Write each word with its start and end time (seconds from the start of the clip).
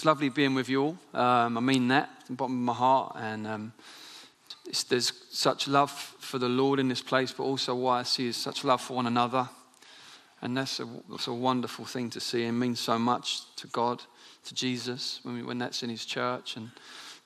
it's 0.00 0.06
lovely 0.06 0.30
being 0.30 0.54
with 0.54 0.70
you 0.70 0.82
all. 0.82 1.20
Um, 1.20 1.58
I 1.58 1.60
mean 1.60 1.88
that 1.88 2.08
from 2.24 2.36
the 2.36 2.38
bottom 2.38 2.54
of 2.54 2.64
my 2.64 2.72
heart. 2.72 3.16
And 3.18 3.46
um, 3.46 3.72
there's 4.88 5.12
such 5.28 5.68
love 5.68 5.90
for 5.90 6.38
the 6.38 6.48
Lord 6.48 6.80
in 6.80 6.88
this 6.88 7.02
place, 7.02 7.32
but 7.32 7.42
also 7.42 7.74
what 7.74 7.92
I 7.92 8.02
see 8.04 8.26
is 8.26 8.34
such 8.38 8.64
love 8.64 8.80
for 8.80 8.94
one 8.94 9.06
another. 9.06 9.46
And 10.40 10.56
that's 10.56 10.80
a, 10.80 10.88
that's 11.10 11.26
a 11.26 11.34
wonderful 11.34 11.84
thing 11.84 12.08
to 12.10 12.20
see 12.20 12.46
and 12.46 12.58
means 12.58 12.80
so 12.80 12.98
much 12.98 13.42
to 13.56 13.66
God, 13.66 14.02
to 14.46 14.54
Jesus, 14.54 15.20
when, 15.22 15.34
we, 15.34 15.42
when 15.42 15.58
that's 15.58 15.82
in 15.82 15.90
His 15.90 16.06
church. 16.06 16.56
And 16.56 16.70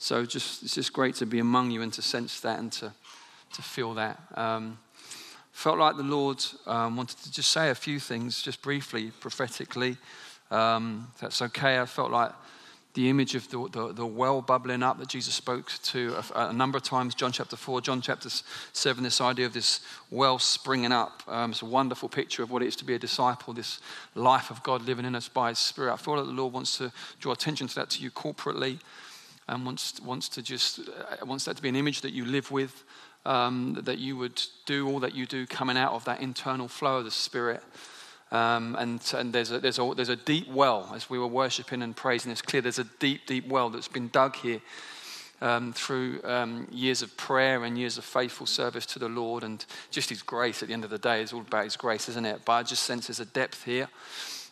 so 0.01 0.27
just, 0.27 0.65
it's 0.65 0.75
just 0.75 0.93
great 0.93 1.15
to 1.17 1.27
be 1.27 1.39
among 1.39 1.71
you 1.71 1.81
and 1.81 1.93
to 1.93 2.03
sense 2.03 2.41
that 2.41 2.59
and 2.59 2.73
to, 2.73 2.93
to 3.53 3.63
feel 3.63 3.95
that. 3.95 4.21
Um, 4.35 4.79
felt 5.53 5.79
like 5.79 5.97
the 5.97 6.03
Lord 6.03 6.45
um, 6.67 6.97
wanted 6.97 7.19
to 7.19 7.31
just 7.31 7.53
say 7.53 7.71
a 7.71 7.75
few 7.77 8.01
things, 8.01 8.43
just 8.43 8.63
briefly, 8.63 9.13
prophetically. 9.21 9.97
Um, 10.51 11.07
that's 11.21 11.41
okay. 11.41 11.79
I 11.79 11.87
felt 11.87 12.11
like 12.11 12.33
the 12.95 13.11
image 13.11 13.35
of 13.35 13.51
the, 13.51 13.69
the, 13.73 13.93
the, 13.93 14.07
well 14.07 14.41
bubbling 14.41 14.83
up 14.83 14.99
that 14.99 15.09
Jesus 15.09 15.35
spoke 15.35 15.73
to 15.83 16.15
a, 16.35 16.49
a, 16.49 16.53
number 16.53 16.79
of 16.79 16.85
times, 16.85 17.17
John 17.17 17.33
chapter 17.33 17.57
4, 17.57 17.81
John 17.81 18.01
chapter 18.01 18.29
7, 18.73 19.03
this 19.03 19.21
idea 19.21 19.47
of 19.47 19.53
this 19.53 19.81
well 20.13 20.39
springing 20.39 20.93
up. 20.93 21.23
Um, 21.27 21.51
it's 21.51 21.63
a 21.63 21.67
wonderful 21.67 22.09
picture 22.09 22.45
of 22.45 22.53
what 22.53 22.63
it 22.63 22.67
is 22.67 22.77
to 22.77 22.85
be 22.85 22.95
a 22.95 22.99
disciple, 22.99 23.53
this 23.53 23.81
life 24.15 24.51
of 24.51 24.63
God 24.63 24.83
living 24.83 25.05
in 25.05 25.17
us 25.17 25.29
by 25.29 25.49
His 25.49 25.59
Spirit. 25.59 25.93
I 25.93 25.97
feel 25.97 26.17
like 26.17 26.27
the 26.27 26.33
Lord 26.33 26.53
wants 26.53 26.79
to 26.79 26.93
draw 27.19 27.33
attention 27.33 27.67
to 27.67 27.75
that 27.75 27.91
to 27.91 28.03
you 28.03 28.13
corporately 28.13 28.79
and 29.49 29.67
wants, 29.67 30.01
wants 30.01 30.29
to 30.31 30.43
just, 30.43 30.79
uh, 30.89 31.27
wants 31.27 31.47
that 31.47 31.57
to 31.57 31.63
be 31.63 31.69
an 31.69 31.77
image 31.77 32.01
that 32.03 32.13
you 32.13 32.25
live 32.25 32.53
with, 32.53 32.85
um, 33.27 33.77
that 33.83 33.99
you 33.99 34.17
would 34.17 34.41
do 34.67 34.89
all 34.89 35.01
that 35.01 35.17
you 35.17 35.27
do 35.27 35.47
coming 35.47 35.77
out 35.77 35.93
of 35.93 36.05
that 36.05 36.21
internal 36.21 36.69
flow 36.69 36.99
of 36.99 37.05
the 37.05 37.11
Spirit. 37.11 37.63
Um, 38.35 38.75
and, 38.81 39.01
and 39.17 39.33
there's, 39.33 39.53
a, 39.53 39.61
there's, 39.61 39.79
a, 39.79 39.93
there's 39.95 40.09
a 40.09 40.17
deep 40.17 40.49
well, 40.49 40.91
as 40.93 41.09
we 41.09 41.21
were 41.21 41.29
worshiping 41.29 41.83
and 41.83 41.95
praising, 41.95 42.33
it's 42.33 42.43
clear 42.43 42.61
there's 42.61 42.81
a 42.81 42.89
deep, 42.99 43.27
deep 43.27 43.47
well 43.47 43.71
that's 43.71 43.87
been 43.87 44.09
dug 44.09 44.35
here 44.35 44.61
um, 45.41 45.73
through 45.73 46.21
um, 46.25 46.67
years 46.73 47.01
of 47.01 47.17
prayer 47.17 47.63
and 47.63 47.79
years 47.79 47.97
of 47.97 48.05
faithful 48.05 48.47
service 48.47 48.87
to 48.87 48.99
the 48.99 49.09
Lord. 49.09 49.45
And 49.45 49.65
just 49.93 50.11
His 50.11 50.21
grace 50.21 50.65
at 50.65 50.69
the 50.69 50.75
end 50.75 50.83
of 50.83 50.91
the 50.91 50.99
day 50.99 51.23
is 51.23 51.33
all 51.33 51.43
about 51.43 51.63
His 51.63 51.77
grace, 51.77 52.09
isn't 52.09 52.27
it? 52.27 52.41
But 52.45 52.53
I 52.53 52.63
just 52.65 52.83
sense 52.83 53.07
there's 53.07 53.21
a 53.21 53.25
depth 53.25 53.63
here 53.63 53.89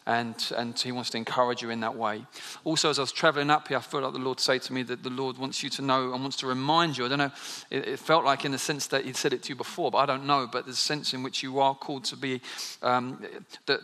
and, 0.06 0.52
and 0.56 0.78
he 0.78 0.92
wants 0.92 1.10
to 1.10 1.18
encourage 1.18 1.62
you 1.62 1.70
in 1.70 1.80
that 1.80 1.96
way. 1.96 2.24
Also, 2.64 2.90
as 2.90 2.98
I 2.98 3.02
was 3.02 3.12
traveling 3.12 3.50
up 3.50 3.68
here, 3.68 3.78
I 3.78 3.80
felt 3.80 4.02
like 4.02 4.12
the 4.12 4.18
Lord 4.18 4.40
say 4.40 4.58
to 4.58 4.72
me 4.72 4.82
that 4.84 5.02
the 5.02 5.10
Lord 5.10 5.38
wants 5.38 5.62
you 5.62 5.70
to 5.70 5.82
know 5.82 6.12
and 6.12 6.22
wants 6.22 6.36
to 6.38 6.46
remind 6.46 6.98
you. 6.98 7.04
I 7.06 7.08
don't 7.08 7.18
know, 7.18 7.32
it, 7.70 7.88
it 7.88 7.98
felt 7.98 8.24
like 8.24 8.44
in 8.44 8.52
the 8.52 8.58
sense 8.58 8.86
that 8.88 9.04
He 9.04 9.12
said 9.12 9.32
it 9.32 9.42
to 9.44 9.48
you 9.50 9.56
before, 9.56 9.90
but 9.90 9.98
I 9.98 10.06
don't 10.06 10.26
know, 10.26 10.48
but 10.50 10.64
there's 10.64 10.78
a 10.78 10.80
sense 10.80 11.14
in 11.14 11.22
which 11.22 11.42
you 11.42 11.60
are 11.60 11.74
called 11.74 12.04
to 12.04 12.16
be, 12.16 12.40
um, 12.82 13.24
that 13.66 13.80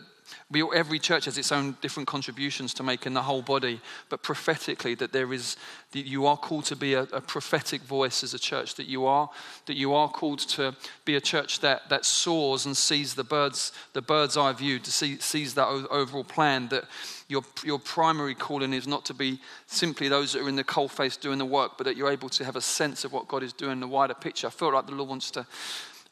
we, 0.51 0.63
every 0.73 0.99
church 0.99 1.25
has 1.25 1.37
its 1.37 1.51
own 1.51 1.77
different 1.81 2.07
contributions 2.07 2.73
to 2.75 2.83
make 2.83 3.05
in 3.05 3.13
the 3.13 3.21
whole 3.21 3.41
body, 3.41 3.79
but 4.09 4.23
prophetically, 4.23 4.95
that 4.95 5.13
there 5.13 5.31
is, 5.31 5.57
that 5.91 6.05
you 6.05 6.25
are 6.25 6.37
called 6.37 6.65
to 6.65 6.75
be 6.75 6.95
a, 6.95 7.03
a, 7.03 7.21
prophetic 7.21 7.81
voice 7.81 8.23
as 8.23 8.33
a 8.33 8.39
church, 8.39 8.75
that 8.75 8.87
you 8.87 9.05
are, 9.05 9.29
that 9.67 9.75
you 9.75 9.93
are 9.93 10.09
called 10.09 10.39
to 10.39 10.75
be 11.05 11.15
a 11.15 11.21
church 11.21 11.59
that, 11.59 11.87
that 11.89 12.03
soars 12.03 12.65
and 12.65 12.75
sees 12.75 13.13
the 13.13 13.23
birds, 13.23 13.71
the 13.93 14.01
bird's 14.01 14.37
eye 14.37 14.53
view, 14.53 14.79
to 14.79 14.91
see, 14.91 15.17
sees 15.19 15.53
that 15.53 15.67
overall 15.67 16.23
plan, 16.23 16.67
that 16.69 16.85
your, 17.27 17.43
your 17.63 17.77
primary 17.77 18.33
calling 18.33 18.73
is 18.73 18.87
not 18.87 19.05
to 19.05 19.13
be 19.13 19.39
simply 19.67 20.09
those 20.09 20.33
that 20.33 20.41
are 20.41 20.49
in 20.49 20.55
the 20.55 20.63
coalface 20.63 21.19
doing 21.19 21.37
the 21.37 21.45
work, 21.45 21.73
but 21.77 21.83
that 21.83 21.95
you're 21.95 22.11
able 22.11 22.29
to 22.29 22.43
have 22.43 22.55
a 22.55 22.61
sense 22.61 23.05
of 23.05 23.13
what 23.13 23.27
God 23.27 23.43
is 23.43 23.53
doing, 23.53 23.79
the 23.79 23.87
wider 23.87 24.15
picture. 24.15 24.47
I 24.47 24.49
feel 24.49 24.73
like 24.73 24.87
the 24.87 24.95
Lord 24.95 25.09
wants 25.09 25.29
to 25.31 25.45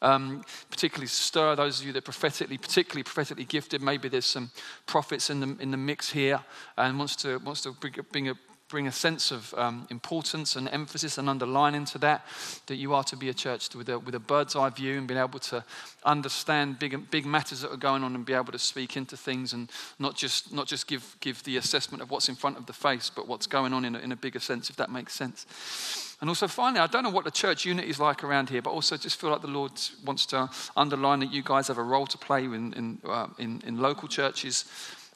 um, 0.02 0.42
particularly 0.70 1.06
stir 1.06 1.56
those 1.56 1.80
of 1.80 1.86
you 1.86 1.92
that 1.92 1.98
are 1.98 2.02
prophetically, 2.02 2.58
particularly 2.58 3.02
prophetically 3.02 3.44
gifted. 3.44 3.82
Maybe 3.82 4.08
there's 4.08 4.26
some 4.26 4.50
prophets 4.86 5.30
in 5.30 5.40
the, 5.40 5.56
in 5.60 5.70
the 5.70 5.76
mix 5.76 6.10
here 6.10 6.40
and 6.76 6.98
wants 6.98 7.16
to, 7.16 7.38
wants 7.38 7.62
to 7.62 7.72
bring, 7.72 7.94
bring 8.12 8.28
a, 8.28 8.34
bring 8.68 8.86
a 8.86 8.92
sense 8.92 9.30
of 9.30 9.54
um, 9.54 9.86
importance 9.90 10.54
and 10.54 10.68
emphasis 10.68 11.16
and 11.18 11.28
underlining 11.28 11.84
to 11.86 11.98
that, 11.98 12.26
that 12.66 12.76
you 12.76 12.94
are 12.94 13.02
to 13.04 13.16
be 13.16 13.28
a 13.28 13.34
church 13.34 13.74
with 13.74 13.88
a, 13.88 13.98
with 13.98 14.14
a 14.14 14.20
bird's 14.20 14.54
eye 14.54 14.68
view 14.68 14.98
and 14.98 15.08
being 15.08 15.18
able 15.18 15.38
to 15.38 15.64
understand 16.04 16.78
big, 16.78 17.10
big 17.10 17.24
matters 17.24 17.62
that 17.62 17.72
are 17.72 17.78
going 17.78 18.04
on 18.04 18.14
and 18.14 18.26
be 18.26 18.34
able 18.34 18.52
to 18.52 18.58
speak 18.58 18.96
into 18.96 19.16
things 19.16 19.52
and 19.52 19.70
not 19.98 20.14
just, 20.14 20.52
not 20.52 20.66
just 20.66 20.86
give, 20.86 21.16
give 21.20 21.42
the 21.44 21.56
assessment 21.56 22.02
of 22.02 22.10
what's 22.10 22.28
in 22.28 22.34
front 22.34 22.58
of 22.58 22.66
the 22.66 22.72
face, 22.72 23.10
but 23.14 23.26
what's 23.26 23.46
going 23.46 23.72
on 23.72 23.84
in 23.84 23.96
a, 23.96 23.98
in 24.00 24.12
a 24.12 24.16
bigger 24.16 24.40
sense, 24.40 24.68
if 24.68 24.76
that 24.76 24.90
makes 24.90 25.14
sense. 25.14 25.46
And 26.20 26.28
also, 26.28 26.48
finally, 26.48 26.80
I 26.80 26.88
don't 26.88 27.04
know 27.04 27.10
what 27.10 27.24
the 27.24 27.30
church 27.30 27.64
unity 27.64 27.88
is 27.88 28.00
like 28.00 28.24
around 28.24 28.50
here, 28.50 28.60
but 28.60 28.70
also 28.70 28.96
just 28.96 29.20
feel 29.20 29.30
like 29.30 29.40
the 29.40 29.46
Lord 29.46 29.72
wants 30.04 30.26
to 30.26 30.50
underline 30.76 31.20
that 31.20 31.32
you 31.32 31.42
guys 31.42 31.68
have 31.68 31.78
a 31.78 31.82
role 31.82 32.06
to 32.06 32.18
play 32.18 32.44
in, 32.44 32.72
in, 32.72 32.98
uh, 33.08 33.28
in, 33.38 33.62
in 33.64 33.80
local 33.80 34.08
churches 34.08 34.64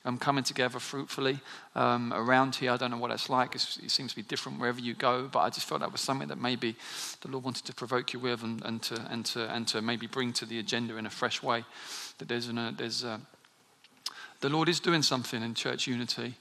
um, 0.05 0.19
coming 0.19 0.45
together 0.45 0.79
fruitfully 0.79 1.41
um, 1.75 2.13
around 2.13 2.57
here. 2.57 2.73
I 2.73 2.77
don't 2.77 2.91
know 2.91 2.99
what 2.99 3.11
it's 3.11 3.29
like. 3.29 3.55
It's, 3.55 3.77
it 3.79 3.91
seems 3.91 4.11
to 4.13 4.17
be 4.17 4.23
different 4.23 4.59
wherever 4.59 4.81
you 4.81 4.95
go, 4.95 5.29
but 5.31 5.41
I 5.41 5.51
just 5.51 5.69
felt 5.69 5.81
that 5.81 5.93
was 5.93 6.01
something 6.01 6.29
that 6.29 6.39
maybe 6.39 6.77
the 7.21 7.29
Lord 7.29 7.45
wanted 7.45 7.65
to 7.67 7.75
provoke 7.75 8.13
you 8.13 8.21
with 8.21 8.43
and, 8.43 8.65
and, 8.65 8.83
to, 8.83 9.07
and, 9.11 9.25
to, 9.27 9.53
and 9.55 9.67
to 9.69 9.83
maybe 9.83 10.07
bring 10.07 10.33
to 10.35 10.47
the 10.47 10.59
agenda 10.59 10.97
in 10.97 11.07
a 11.07 11.11
fresh 11.11 11.43
way. 11.43 11.65
That 12.19 12.29
there's, 12.29 12.49
an, 12.49 12.59
uh, 12.59 12.73
there's 12.77 13.05
uh, 13.05 13.19
the 14.41 14.49
Lord 14.49 14.69
is 14.69 14.81
doing 14.81 15.03
something 15.03 15.41
in 15.41 15.55
church 15.55 15.87
unity 15.87 16.35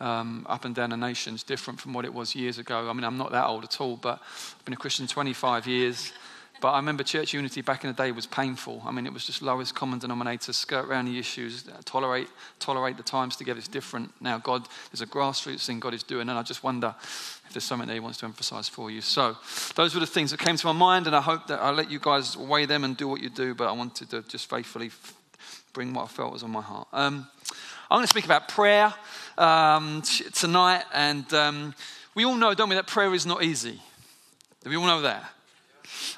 um, 0.00 0.46
up 0.48 0.64
and 0.64 0.74
down 0.74 0.90
the 0.90 0.96
nations, 0.96 1.42
different 1.42 1.80
from 1.80 1.92
what 1.92 2.04
it 2.04 2.14
was 2.14 2.34
years 2.34 2.58
ago. 2.58 2.88
I 2.88 2.92
mean, 2.92 3.04
I'm 3.04 3.18
not 3.18 3.32
that 3.32 3.46
old 3.46 3.64
at 3.64 3.80
all, 3.80 3.96
but 3.96 4.20
I've 4.22 4.64
been 4.64 4.74
a 4.74 4.76
Christian 4.76 5.08
25 5.08 5.66
years. 5.66 6.12
But 6.60 6.72
I 6.72 6.76
remember 6.76 7.02
church 7.02 7.32
unity 7.34 7.60
back 7.60 7.84
in 7.84 7.88
the 7.90 7.94
day 7.94 8.10
was 8.10 8.26
painful. 8.26 8.82
I 8.84 8.90
mean, 8.90 9.06
it 9.06 9.12
was 9.12 9.24
just 9.24 9.42
lowest 9.42 9.74
common 9.74 9.98
denominator, 9.98 10.52
skirt 10.52 10.86
around 10.86 11.06
the 11.06 11.18
issues, 11.18 11.64
tolerate, 11.84 12.28
tolerate 12.58 12.96
the 12.96 13.02
times 13.02 13.36
together. 13.36 13.58
It's 13.58 13.68
different 13.68 14.12
now. 14.20 14.38
God, 14.38 14.66
there's 14.90 15.00
a 15.00 15.06
grassroots 15.06 15.66
thing 15.66 15.80
God 15.80 15.94
is 15.94 16.02
doing, 16.02 16.28
and 16.28 16.38
I 16.38 16.42
just 16.42 16.64
wonder 16.64 16.94
if 16.98 17.50
there's 17.52 17.64
something 17.64 17.88
that 17.88 17.94
He 17.94 18.00
wants 18.00 18.18
to 18.18 18.26
emphasize 18.26 18.68
for 18.68 18.90
you. 18.90 19.00
So, 19.00 19.36
those 19.76 19.94
were 19.94 20.00
the 20.00 20.06
things 20.06 20.30
that 20.32 20.40
came 20.40 20.56
to 20.56 20.66
my 20.66 20.72
mind, 20.72 21.06
and 21.06 21.14
I 21.14 21.20
hope 21.20 21.46
that 21.46 21.60
I 21.60 21.70
let 21.70 21.90
you 21.90 21.98
guys 21.98 22.36
weigh 22.36 22.66
them 22.66 22.84
and 22.84 22.96
do 22.96 23.08
what 23.08 23.20
you 23.20 23.30
do. 23.30 23.54
But 23.54 23.68
I 23.68 23.72
wanted 23.72 24.10
to 24.10 24.22
just 24.22 24.50
faithfully 24.50 24.90
bring 25.72 25.94
what 25.94 26.04
I 26.04 26.08
felt 26.08 26.32
was 26.32 26.42
on 26.42 26.50
my 26.50 26.62
heart. 26.62 26.88
Um, 26.92 27.28
I'm 27.90 27.96
going 27.96 28.04
to 28.04 28.08
speak 28.10 28.26
about 28.26 28.48
prayer 28.48 28.92
um, 29.38 30.02
tonight. 30.34 30.84
And 30.92 31.32
um, 31.32 31.74
we 32.14 32.24
all 32.24 32.36
know, 32.36 32.52
don't 32.52 32.68
we, 32.68 32.74
that 32.74 32.86
prayer 32.86 33.14
is 33.14 33.24
not 33.24 33.42
easy. 33.42 33.80
We 34.66 34.76
all 34.76 34.86
know 34.86 35.02
that? 35.02 35.24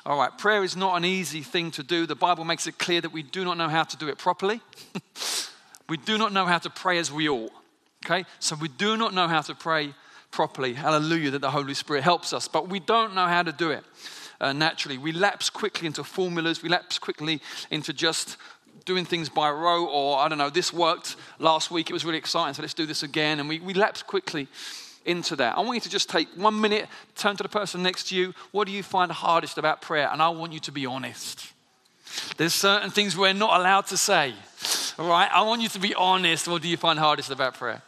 All 0.06 0.18
right, 0.18 0.36
prayer 0.36 0.62
is 0.62 0.76
not 0.76 0.96
an 0.96 1.04
easy 1.04 1.42
thing 1.42 1.70
to 1.72 1.82
do. 1.82 2.06
The 2.06 2.14
Bible 2.14 2.44
makes 2.44 2.66
it 2.66 2.78
clear 2.78 3.00
that 3.00 3.12
we 3.12 3.22
do 3.22 3.44
not 3.44 3.56
know 3.56 3.68
how 3.68 3.84
to 3.84 3.96
do 3.96 4.08
it 4.08 4.18
properly. 4.18 4.60
we 5.88 5.96
do 5.96 6.18
not 6.18 6.32
know 6.32 6.46
how 6.46 6.58
to 6.58 6.70
pray 6.70 6.98
as 6.98 7.12
we 7.12 7.28
ought. 7.28 7.52
Okay? 8.04 8.24
So 8.38 8.56
we 8.56 8.68
do 8.68 8.96
not 8.96 9.14
know 9.14 9.28
how 9.28 9.42
to 9.42 9.54
pray 9.54 9.94
properly. 10.30 10.74
Hallelujah, 10.74 11.30
that 11.30 11.40
the 11.40 11.50
Holy 11.50 11.74
Spirit 11.74 12.02
helps 12.02 12.32
us. 12.32 12.48
But 12.48 12.68
we 12.68 12.80
don't 12.80 13.14
know 13.14 13.26
how 13.26 13.42
to 13.42 13.52
do 13.52 13.70
it 13.70 13.84
uh, 14.40 14.52
naturally. 14.52 14.98
We 14.98 15.12
lapse 15.12 15.50
quickly 15.50 15.86
into 15.86 16.04
formulas, 16.04 16.62
we 16.62 16.68
lapse 16.68 16.98
quickly 16.98 17.40
into 17.70 17.92
just 17.92 18.36
doing 18.84 19.04
things 19.04 19.28
by 19.28 19.50
rote, 19.50 19.88
or 19.92 20.18
I 20.18 20.28
don't 20.28 20.38
know, 20.38 20.50
this 20.50 20.72
worked 20.72 21.16
last 21.38 21.70
week, 21.70 21.90
it 21.90 21.92
was 21.92 22.04
really 22.04 22.18
exciting, 22.18 22.54
so 22.54 22.62
let's 22.62 22.74
do 22.74 22.86
this 22.86 23.02
again. 23.02 23.38
And 23.38 23.48
we, 23.48 23.60
we 23.60 23.74
lapse 23.74 24.02
quickly 24.02 24.48
into 25.04 25.36
that. 25.36 25.56
I 25.56 25.60
want 25.60 25.74
you 25.76 25.80
to 25.80 25.88
just 25.88 26.08
take 26.08 26.28
one 26.36 26.60
minute, 26.60 26.86
turn 27.16 27.36
to 27.36 27.42
the 27.42 27.48
person 27.48 27.82
next 27.82 28.08
to 28.08 28.16
you. 28.16 28.34
What 28.50 28.66
do 28.66 28.72
you 28.72 28.82
find 28.82 29.10
hardest 29.10 29.58
about 29.58 29.80
prayer? 29.82 30.08
And 30.12 30.22
I 30.22 30.28
want 30.30 30.52
you 30.52 30.60
to 30.60 30.72
be 30.72 30.86
honest. 30.86 31.52
There's 32.36 32.54
certain 32.54 32.90
things 32.90 33.16
we're 33.16 33.32
not 33.32 33.58
allowed 33.60 33.86
to 33.86 33.96
say. 33.96 34.34
All 34.98 35.08
right? 35.08 35.30
I 35.32 35.42
want 35.42 35.62
you 35.62 35.68
to 35.70 35.78
be 35.78 35.94
honest. 35.94 36.48
What 36.48 36.62
do 36.62 36.68
you 36.68 36.76
find 36.76 36.98
hardest 36.98 37.30
about 37.30 37.54
prayer? 37.54 37.82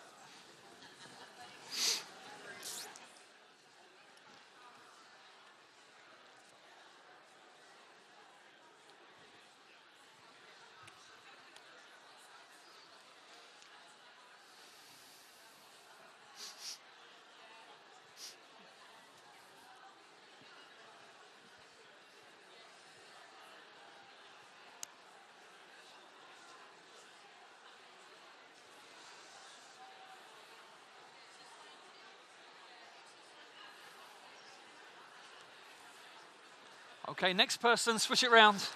Okay, 37.13 37.35
next 37.35 37.59
person, 37.59 37.99
switch 37.99 38.23
it 38.23 38.33
around. 38.33 38.67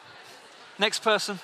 Next 0.78 0.98
person. 0.98 1.40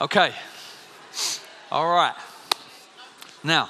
Okay. 0.00 0.32
All 1.72 1.90
right. 1.90 2.14
Now, 3.42 3.68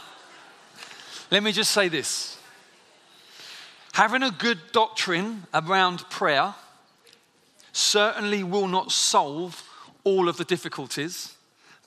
let 1.31 1.43
me 1.43 1.53
just 1.53 1.71
say 1.71 1.89
this. 1.89 2.37
Having 3.95 4.25
a 4.25 4.31
good 4.31 4.59
doctrine 4.73 5.45
around 5.55 6.01
prayer 6.11 6.55
certainly 7.75 8.43
will 8.43 8.69
not 8.69 8.93
solve 8.93 9.63
all 10.05 10.29
of 10.29 10.37
the 10.37 10.45
difficulties, 10.45 11.35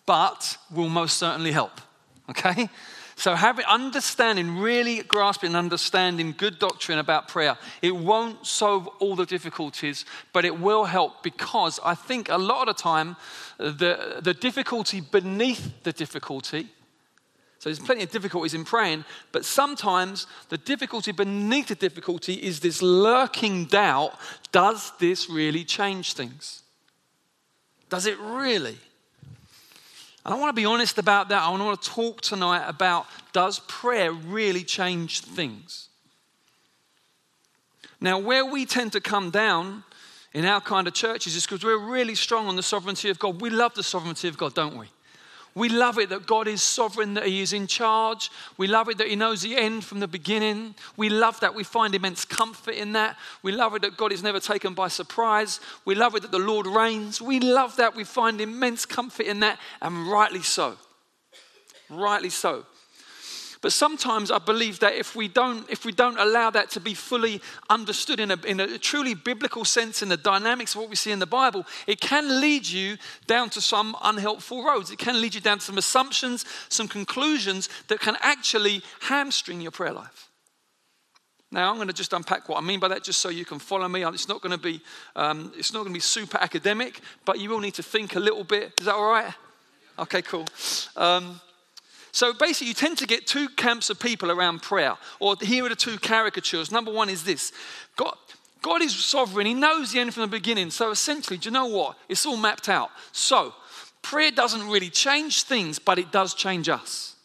but 0.05 0.57
will 0.71 0.89
most 0.89 1.17
certainly 1.17 1.51
help. 1.51 1.81
Okay? 2.29 2.69
So, 3.15 3.33
having 3.33 3.65
understanding, 3.65 4.59
really 4.59 5.01
grasping 5.01 5.47
and 5.47 5.57
understanding 5.57 6.35
good 6.37 6.59
doctrine 6.59 6.99
about 6.99 7.27
prayer, 7.27 7.57
it 7.81 7.95
won't 7.95 8.45
solve 8.45 8.85
all 8.99 9.15
the 9.15 9.25
difficulties, 9.25 10.05
but 10.33 10.45
it 10.45 10.59
will 10.59 10.85
help 10.85 11.23
because 11.23 11.79
I 11.83 11.95
think 11.95 12.29
a 12.29 12.37
lot 12.37 12.67
of 12.67 12.75
the 12.77 12.83
time, 12.83 13.15
the, 13.57 14.19
the 14.21 14.35
difficulty 14.35 15.01
beneath 15.01 15.81
the 15.81 15.93
difficulty, 15.93 16.67
so 17.59 17.69
there's 17.69 17.79
plenty 17.79 18.03
of 18.03 18.11
difficulties 18.11 18.53
in 18.53 18.65
praying, 18.65 19.03
but 19.31 19.43
sometimes 19.43 20.27
the 20.49 20.59
difficulty 20.59 21.11
beneath 21.11 21.67
the 21.67 21.75
difficulty 21.75 22.33
is 22.33 22.59
this 22.59 22.81
lurking 22.81 23.65
doubt 23.65 24.13
does 24.51 24.91
this 24.99 25.29
really 25.29 25.63
change 25.63 26.13
things? 26.13 26.61
Does 27.89 28.05
it 28.05 28.19
really? 28.19 28.77
And 30.23 30.33
I 30.33 30.37
want 30.37 30.49
to 30.49 30.61
be 30.61 30.65
honest 30.65 30.97
about 30.97 31.29
that. 31.29 31.41
I 31.41 31.49
want 31.49 31.81
to 31.81 31.89
talk 31.89 32.21
tonight 32.21 32.67
about 32.67 33.07
does 33.33 33.59
prayer 33.67 34.11
really 34.11 34.63
change 34.63 35.21
things? 35.21 35.87
Now, 37.99 38.19
where 38.19 38.45
we 38.45 38.65
tend 38.65 38.91
to 38.91 39.01
come 39.01 39.31
down 39.31 39.83
in 40.33 40.45
our 40.45 40.61
kind 40.61 40.87
of 40.87 40.93
churches 40.93 41.35
is 41.35 41.45
because 41.45 41.63
we're 41.63 41.79
really 41.79 42.13
strong 42.13 42.47
on 42.47 42.55
the 42.55 42.61
sovereignty 42.61 43.09
of 43.09 43.17
God. 43.17 43.41
We 43.41 43.49
love 43.49 43.73
the 43.73 43.81
sovereignty 43.81 44.27
of 44.27 44.37
God, 44.37 44.53
don't 44.53 44.77
we? 44.77 44.87
We 45.57 45.69
love 45.69 45.97
it 45.97 46.09
that 46.09 46.27
God 46.27 46.47
is 46.47 46.61
sovereign, 46.61 47.15
that 47.15 47.25
He 47.25 47.41
is 47.41 47.51
in 47.51 47.65
charge. 47.65 48.29
We 48.57 48.67
love 48.67 48.89
it 48.89 48.99
that 48.99 49.07
He 49.07 49.15
knows 49.15 49.41
the 49.41 49.57
end 49.57 49.83
from 49.83 49.99
the 49.99 50.07
beginning. 50.07 50.75
We 50.97 51.09
love 51.09 51.39
that. 51.39 51.55
We 51.55 51.63
find 51.63 51.95
immense 51.95 52.25
comfort 52.25 52.75
in 52.75 52.91
that. 52.91 53.17
We 53.41 53.51
love 53.51 53.73
it 53.73 53.81
that 53.81 53.97
God 53.97 54.11
is 54.11 54.21
never 54.21 54.39
taken 54.39 54.75
by 54.75 54.87
surprise. 54.87 55.59
We 55.83 55.95
love 55.95 56.13
it 56.13 56.21
that 56.21 56.31
the 56.31 56.37
Lord 56.37 56.67
reigns. 56.67 57.19
We 57.19 57.39
love 57.39 57.75
that. 57.77 57.95
We 57.95 58.03
find 58.03 58.39
immense 58.39 58.85
comfort 58.85 59.25
in 59.25 59.39
that, 59.39 59.57
and 59.81 60.07
rightly 60.07 60.43
so. 60.43 60.77
Rightly 61.89 62.29
so. 62.29 62.63
But 63.61 63.73
sometimes 63.73 64.29
I 64.29 64.37
believe 64.39 64.79
that 64.79 64.93
if 64.93 65.15
we 65.15 65.27
don't, 65.27 65.69
if 65.69 65.85
we 65.85 65.91
don't 65.91 66.19
allow 66.19 66.49
that 66.51 66.69
to 66.71 66.79
be 66.79 66.93
fully 66.93 67.41
understood 67.69 68.19
in 68.19 68.31
a, 68.31 68.37
in 68.45 68.59
a 68.59 68.77
truly 68.77 69.13
biblical 69.13 69.65
sense, 69.65 70.01
in 70.01 70.09
the 70.09 70.17
dynamics 70.17 70.75
of 70.75 70.81
what 70.81 70.89
we 70.89 70.95
see 70.95 71.11
in 71.11 71.19
the 71.19 71.25
Bible, 71.25 71.65
it 71.87 71.99
can 71.99 72.39
lead 72.39 72.67
you 72.67 72.97
down 73.25 73.49
to 73.51 73.61
some 73.61 73.95
unhelpful 74.03 74.63
roads. 74.63 74.91
It 74.91 74.99
can 74.99 75.19
lead 75.21 75.33
you 75.33 75.41
down 75.41 75.59
to 75.59 75.65
some 75.65 75.77
assumptions, 75.77 76.45
some 76.69 76.87
conclusions 76.87 77.69
that 77.87 77.99
can 77.99 78.15
actually 78.21 78.83
hamstring 79.01 79.61
your 79.61 79.71
prayer 79.71 79.93
life. 79.93 80.29
Now, 81.49 81.69
I'm 81.69 81.77
going 81.77 81.87
to 81.87 81.93
just 81.93 82.11
unpack 82.11 82.49
what 82.49 82.57
I 82.57 82.61
mean 82.61 82.79
by 82.79 82.89
that, 82.89 83.03
just 83.03 83.21
so 83.21 83.29
you 83.29 83.45
can 83.45 83.57
follow 83.57 83.87
me. 83.87 84.05
It's 84.05 84.27
not 84.27 84.41
going 84.41 84.51
to 84.51 84.57
be, 84.57 84.81
um, 85.15 85.53
it's 85.57 85.71
not 85.71 85.79
going 85.79 85.93
to 85.93 85.97
be 85.97 86.01
super 86.01 86.37
academic, 86.41 86.99
but 87.23 87.39
you 87.39 87.49
will 87.49 87.61
need 87.61 87.75
to 87.75 87.83
think 87.83 88.15
a 88.15 88.19
little 88.19 88.43
bit. 88.43 88.73
Is 88.79 88.85
that 88.85 88.95
all 88.95 89.09
right? 89.09 89.33
Okay, 89.97 90.21
cool. 90.21 90.45
Um, 90.97 91.39
so 92.17 92.33
basically, 92.33 92.69
you 92.69 92.73
tend 92.73 92.97
to 92.97 93.05
get 93.05 93.27
two 93.27 93.47
camps 93.47 93.91
of 93.91 93.99
people 93.99 94.31
around 94.31 94.63
prayer, 94.63 94.97
or 95.19 95.35
here 95.39 95.63
are 95.67 95.69
the 95.69 95.75
two 95.75 95.99
caricatures. 95.99 96.71
Number 96.71 96.91
one 96.91 97.11
is 97.11 97.23
this 97.23 97.51
God, 97.95 98.15
God 98.63 98.81
is 98.81 98.95
sovereign, 98.95 99.45
He 99.45 99.53
knows 99.53 99.91
the 99.91 99.99
end 99.99 100.15
from 100.15 100.21
the 100.21 100.27
beginning. 100.27 100.71
So 100.71 100.89
essentially, 100.89 101.37
do 101.37 101.49
you 101.49 101.53
know 101.53 101.67
what? 101.67 101.95
It's 102.09 102.25
all 102.25 102.35
mapped 102.35 102.69
out. 102.69 102.89
So 103.11 103.53
prayer 104.01 104.31
doesn't 104.31 104.67
really 104.67 104.89
change 104.89 105.43
things, 105.43 105.77
but 105.77 105.99
it 105.99 106.11
does 106.11 106.33
change 106.33 106.69
us 106.69 107.16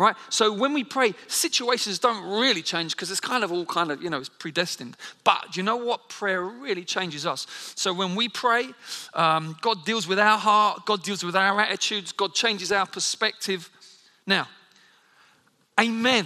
right? 0.00 0.16
So 0.30 0.50
when 0.50 0.72
we 0.72 0.82
pray, 0.82 1.12
situations 1.26 1.98
don't 1.98 2.40
really 2.40 2.62
change 2.62 2.96
because 2.96 3.10
it's 3.10 3.20
kind 3.20 3.44
of 3.44 3.52
all 3.52 3.66
kind 3.66 3.92
of, 3.92 4.02
you 4.02 4.08
know, 4.08 4.18
it's 4.18 4.30
predestined. 4.30 4.96
But 5.24 5.58
you 5.58 5.62
know 5.62 5.76
what? 5.76 6.08
Prayer 6.08 6.42
really 6.42 6.84
changes 6.84 7.26
us. 7.26 7.46
So 7.76 7.92
when 7.92 8.14
we 8.14 8.30
pray, 8.30 8.70
um, 9.12 9.56
God 9.60 9.84
deals 9.84 10.08
with 10.08 10.18
our 10.18 10.38
heart, 10.38 10.86
God 10.86 11.02
deals 11.02 11.22
with 11.22 11.36
our 11.36 11.60
attitudes, 11.60 12.12
God 12.12 12.34
changes 12.34 12.72
our 12.72 12.86
perspective. 12.86 13.68
Now, 14.26 14.48
amen 15.78 16.24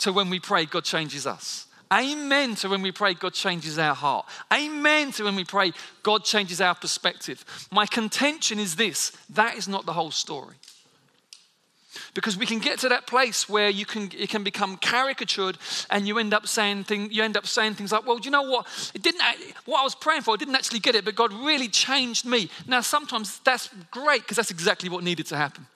to 0.00 0.12
when 0.12 0.28
we 0.28 0.38
pray, 0.38 0.66
God 0.66 0.84
changes 0.84 1.26
us. 1.26 1.66
Amen 1.90 2.56
to 2.56 2.68
when 2.68 2.82
we 2.82 2.92
pray, 2.92 3.14
God 3.14 3.32
changes 3.32 3.78
our 3.78 3.94
heart. 3.94 4.26
Amen 4.52 5.12
to 5.12 5.24
when 5.24 5.34
we 5.34 5.44
pray, 5.44 5.72
God 6.02 6.24
changes 6.24 6.60
our 6.60 6.74
perspective. 6.74 7.42
My 7.72 7.86
contention 7.86 8.58
is 8.58 8.76
this 8.76 9.12
that 9.30 9.56
is 9.56 9.66
not 9.66 9.86
the 9.86 9.94
whole 9.94 10.10
story. 10.10 10.56
Because 12.14 12.36
we 12.36 12.46
can 12.46 12.58
get 12.58 12.78
to 12.80 12.88
that 12.88 13.06
place 13.06 13.48
where 13.48 13.68
you 13.68 13.86
can, 13.86 14.10
it 14.16 14.28
can 14.28 14.42
become 14.42 14.76
caricatured 14.76 15.58
and 15.90 16.06
you 16.06 16.18
end 16.18 16.34
up 16.34 16.46
saying, 16.46 16.84
thing, 16.84 17.10
you 17.10 17.22
end 17.22 17.36
up 17.36 17.46
saying 17.46 17.74
things 17.74 17.92
like, 17.92 18.06
well, 18.06 18.18
you 18.20 18.30
know 18.30 18.42
what? 18.42 18.66
It 18.94 19.02
didn't, 19.02 19.22
what 19.64 19.80
I 19.80 19.84
was 19.84 19.94
praying 19.94 20.22
for, 20.22 20.34
I 20.34 20.36
didn't 20.36 20.54
actually 20.54 20.80
get 20.80 20.94
it, 20.94 21.04
but 21.04 21.14
God 21.14 21.32
really 21.32 21.68
changed 21.68 22.24
me. 22.24 22.50
Now, 22.66 22.80
sometimes 22.80 23.38
that's 23.40 23.70
great 23.90 24.22
because 24.22 24.36
that's 24.36 24.50
exactly 24.50 24.88
what 24.88 25.04
needed 25.04 25.26
to 25.26 25.36
happen. 25.36 25.66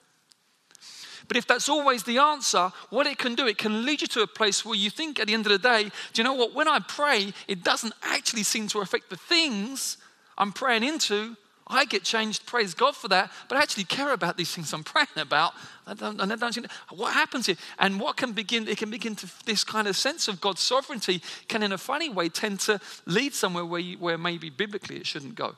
But 1.27 1.37
if 1.37 1.47
that's 1.47 1.69
always 1.69 2.03
the 2.03 2.17
answer, 2.17 2.71
what 2.89 3.07
it 3.07 3.17
can 3.17 3.35
do, 3.35 3.47
it 3.47 3.57
can 3.57 3.85
lead 3.85 4.01
you 4.01 4.07
to 4.07 4.21
a 4.21 4.27
place 4.27 4.65
where 4.65 4.75
you 4.75 4.89
think 4.89 5.19
at 5.19 5.27
the 5.27 5.33
end 5.33 5.45
of 5.45 5.51
the 5.51 5.57
day, 5.57 5.83
do 5.83 6.21
you 6.21 6.23
know 6.23 6.33
what? 6.33 6.53
When 6.53 6.67
I 6.67 6.79
pray, 6.79 7.33
it 7.47 7.63
doesn't 7.63 7.93
actually 8.03 8.43
seem 8.43 8.67
to 8.69 8.81
affect 8.81 9.09
the 9.09 9.17
things 9.17 9.97
I'm 10.37 10.51
praying 10.51 10.83
into, 10.83 11.35
I 11.73 11.85
get 11.85 12.03
changed, 12.03 12.45
praise 12.45 12.73
God 12.73 12.95
for 12.95 13.07
that, 13.09 13.31
but 13.49 13.57
I 13.57 13.61
actually 13.61 13.85
care 13.85 14.13
about 14.13 14.37
these 14.37 14.53
things 14.53 14.73
I'm 14.73 14.83
praying 14.83 15.07
about. 15.17 15.53
I 15.85 15.93
don't, 15.93 16.19
I 16.21 16.25
don't 16.25 16.67
what 16.89 17.13
happens 17.13 17.47
here? 17.47 17.57
And 17.79 17.99
what 17.99 18.17
can 18.17 18.31
begin, 18.31 18.67
it 18.67 18.77
can 18.77 18.89
begin 18.89 19.15
to, 19.17 19.27
this 19.45 19.63
kind 19.63 19.87
of 19.87 19.95
sense 19.95 20.27
of 20.27 20.39
God's 20.39 20.61
sovereignty 20.61 21.21
can, 21.47 21.63
in 21.63 21.71
a 21.71 21.77
funny 21.77 22.09
way, 22.09 22.29
tend 22.29 22.59
to 22.61 22.79
lead 23.05 23.33
somewhere 23.33 23.65
where, 23.65 23.81
you, 23.81 23.97
where 23.97 24.17
maybe 24.17 24.49
biblically 24.49 24.97
it 24.97 25.07
shouldn't 25.07 25.35
go. 25.35 25.55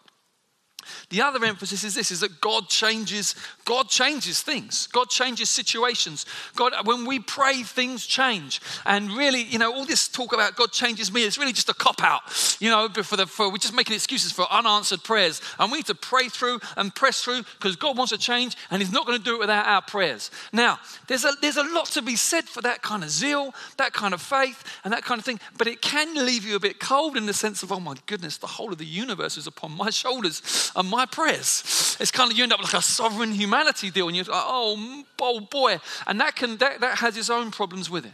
The 1.09 1.21
other 1.21 1.43
emphasis 1.43 1.83
is 1.83 1.95
this 1.95 2.11
is 2.11 2.19
that 2.21 2.41
God 2.41 2.69
changes 2.69 3.35
God 3.65 3.89
changes 3.89 4.41
things. 4.41 4.87
God 4.87 5.09
changes 5.09 5.49
situations. 5.49 6.25
God 6.55 6.73
when 6.85 7.05
we 7.05 7.19
pray 7.19 7.63
things 7.63 8.05
change. 8.05 8.61
And 8.85 9.11
really, 9.11 9.41
you 9.41 9.57
know, 9.57 9.73
all 9.73 9.85
this 9.85 10.07
talk 10.07 10.33
about 10.33 10.55
God 10.55 10.71
changes 10.71 11.11
me 11.11 11.23
is 11.23 11.37
really 11.37 11.53
just 11.53 11.69
a 11.69 11.73
cop 11.73 12.03
out. 12.03 12.21
You 12.59 12.69
know, 12.69 12.87
for 12.89 13.17
the 13.17 13.25
for 13.25 13.49
we're 13.49 13.57
just 13.57 13.73
making 13.73 13.95
excuses 13.95 14.31
for 14.31 14.45
unanswered 14.51 15.03
prayers. 15.03 15.41
And 15.59 15.71
we 15.71 15.79
need 15.79 15.87
to 15.87 15.95
pray 15.95 16.29
through 16.29 16.59
and 16.77 16.93
press 16.93 17.23
through 17.23 17.43
because 17.57 17.75
God 17.75 17.97
wants 17.97 18.11
to 18.11 18.19
change 18.19 18.55
and 18.69 18.81
he's 18.81 18.91
not 18.91 19.07
going 19.07 19.17
to 19.17 19.23
do 19.23 19.35
it 19.35 19.39
without 19.39 19.65
our 19.65 19.81
prayers. 19.81 20.29
Now, 20.53 20.79
there's 21.07 21.25
a 21.25 21.33
there's 21.41 21.57
a 21.57 21.63
lot 21.63 21.87
to 21.87 22.03
be 22.03 22.15
said 22.15 22.45
for 22.45 22.61
that 22.61 22.83
kind 22.83 23.03
of 23.03 23.09
zeal, 23.09 23.53
that 23.77 23.93
kind 23.93 24.13
of 24.13 24.21
faith 24.21 24.63
and 24.83 24.93
that 24.93 25.03
kind 25.03 25.17
of 25.17 25.25
thing, 25.25 25.39
but 25.57 25.67
it 25.67 25.81
can 25.81 26.13
leave 26.25 26.45
you 26.45 26.55
a 26.55 26.59
bit 26.59 26.79
cold 26.79 27.17
in 27.17 27.25
the 27.25 27.33
sense 27.33 27.63
of 27.63 27.71
oh 27.71 27.79
my 27.79 27.95
goodness, 28.05 28.37
the 28.37 28.47
whole 28.47 28.71
of 28.71 28.77
the 28.77 28.85
universe 28.85 29.37
is 29.37 29.47
upon 29.47 29.71
my 29.71 29.89
shoulders 29.89 30.71
and 30.75 30.89
my 30.89 31.05
prayers. 31.05 31.97
It's 31.99 32.11
kind 32.11 32.31
of 32.31 32.37
you 32.37 32.43
end 32.43 32.53
up 32.53 32.61
like 32.61 32.73
a 32.73 32.81
sovereign 32.81 33.31
humanity 33.31 33.91
deal, 33.91 34.07
and 34.07 34.15
you're 34.15 34.25
like, 34.25 34.35
oh, 34.35 35.03
oh 35.21 35.39
boy, 35.39 35.79
and 36.07 36.19
that 36.19 36.35
can 36.35 36.57
that, 36.57 36.81
that 36.81 36.97
has 36.99 37.17
its 37.17 37.29
own 37.29 37.51
problems 37.51 37.89
with 37.89 38.05
it. 38.05 38.11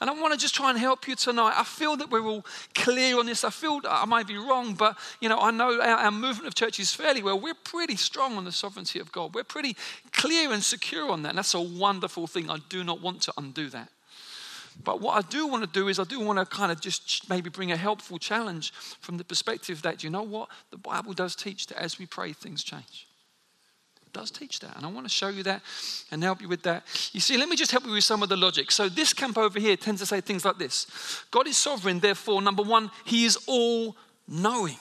And 0.00 0.10
I 0.10 0.12
want 0.12 0.32
to 0.34 0.38
just 0.38 0.54
try 0.54 0.70
and 0.70 0.78
help 0.78 1.06
you 1.06 1.14
tonight. 1.14 1.54
I 1.56 1.64
feel 1.64 1.96
that 1.96 2.10
we're 2.10 2.24
all 2.26 2.44
clear 2.74 3.18
on 3.18 3.26
this. 3.26 3.44
I 3.44 3.50
feel 3.50 3.80
I 3.88 4.04
might 4.06 4.26
be 4.26 4.36
wrong, 4.36 4.74
but 4.74 4.96
you 5.20 5.28
know, 5.28 5.38
I 5.38 5.50
know 5.50 5.80
our, 5.80 5.96
our 5.96 6.10
movement 6.10 6.46
of 6.46 6.54
churches 6.54 6.92
fairly 6.92 7.22
well. 7.22 7.38
We're 7.38 7.54
pretty 7.54 7.96
strong 7.96 8.36
on 8.36 8.44
the 8.44 8.52
sovereignty 8.52 8.98
of 8.98 9.12
God. 9.12 9.34
We're 9.34 9.44
pretty 9.44 9.76
clear 10.12 10.52
and 10.52 10.62
secure 10.62 11.10
on 11.10 11.22
that. 11.22 11.30
And 11.30 11.38
that's 11.38 11.54
a 11.54 11.60
wonderful 11.60 12.26
thing. 12.26 12.50
I 12.50 12.58
do 12.68 12.84
not 12.84 13.00
want 13.00 13.22
to 13.22 13.32
undo 13.36 13.68
that. 13.70 13.90
But 14.82 15.00
what 15.00 15.24
I 15.24 15.28
do 15.28 15.46
want 15.46 15.62
to 15.62 15.70
do 15.70 15.88
is 15.88 15.98
I 15.98 16.04
do 16.04 16.20
want 16.20 16.38
to 16.38 16.46
kind 16.46 16.72
of 16.72 16.80
just 16.80 17.28
maybe 17.28 17.50
bring 17.50 17.70
a 17.70 17.76
helpful 17.76 18.18
challenge 18.18 18.72
from 19.00 19.18
the 19.18 19.24
perspective 19.24 19.82
that, 19.82 20.02
you 20.02 20.10
know 20.10 20.22
what? 20.22 20.48
The 20.70 20.78
Bible 20.78 21.12
does 21.12 21.36
teach 21.36 21.68
that 21.68 21.78
as 21.78 21.98
we 21.98 22.06
pray, 22.06 22.32
things 22.32 22.64
change. 22.64 23.06
It 24.04 24.12
does 24.12 24.30
teach 24.30 24.60
that. 24.60 24.76
And 24.76 24.84
I 24.84 24.88
want 24.88 25.06
to 25.06 25.10
show 25.10 25.28
you 25.28 25.42
that 25.44 25.62
and 26.10 26.22
help 26.22 26.40
you 26.40 26.48
with 26.48 26.62
that. 26.62 26.84
You 27.12 27.20
see, 27.20 27.36
let 27.36 27.48
me 27.48 27.56
just 27.56 27.70
help 27.70 27.84
you 27.84 27.92
with 27.92 28.04
some 28.04 28.22
of 28.22 28.28
the 28.28 28.36
logic. 28.36 28.72
So, 28.72 28.88
this 28.88 29.12
camp 29.12 29.38
over 29.38 29.60
here 29.60 29.76
tends 29.76 30.00
to 30.00 30.06
say 30.06 30.20
things 30.20 30.44
like 30.44 30.58
this 30.58 30.86
God 31.30 31.46
is 31.46 31.56
sovereign, 31.56 32.00
therefore, 32.00 32.42
number 32.42 32.62
one, 32.62 32.90
He 33.04 33.24
is 33.24 33.38
all 33.46 33.96
knowing. 34.26 34.78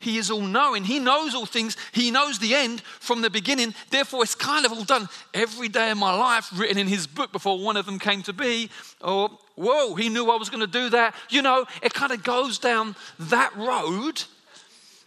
He 0.00 0.16
is 0.16 0.30
all 0.30 0.42
knowing. 0.42 0.84
He 0.84 1.00
knows 1.00 1.34
all 1.34 1.46
things. 1.46 1.76
He 1.92 2.10
knows 2.10 2.38
the 2.38 2.54
end 2.54 2.82
from 2.82 3.20
the 3.20 3.30
beginning. 3.30 3.74
Therefore, 3.90 4.22
it's 4.22 4.34
kind 4.34 4.64
of 4.64 4.72
all 4.72 4.84
done. 4.84 5.08
Every 5.34 5.68
day 5.68 5.90
of 5.90 5.98
my 5.98 6.16
life, 6.16 6.50
written 6.54 6.78
in 6.78 6.86
his 6.86 7.06
book 7.06 7.32
before 7.32 7.58
one 7.58 7.76
of 7.76 7.84
them 7.84 7.98
came 7.98 8.22
to 8.22 8.32
be. 8.32 8.70
Or, 9.00 9.30
whoa, 9.56 9.96
he 9.96 10.08
knew 10.08 10.30
I 10.30 10.36
was 10.36 10.50
going 10.50 10.60
to 10.60 10.68
do 10.68 10.90
that. 10.90 11.14
You 11.30 11.42
know, 11.42 11.66
it 11.82 11.94
kind 11.94 12.12
of 12.12 12.22
goes 12.22 12.58
down 12.58 12.94
that 13.18 13.56
road, 13.56 14.22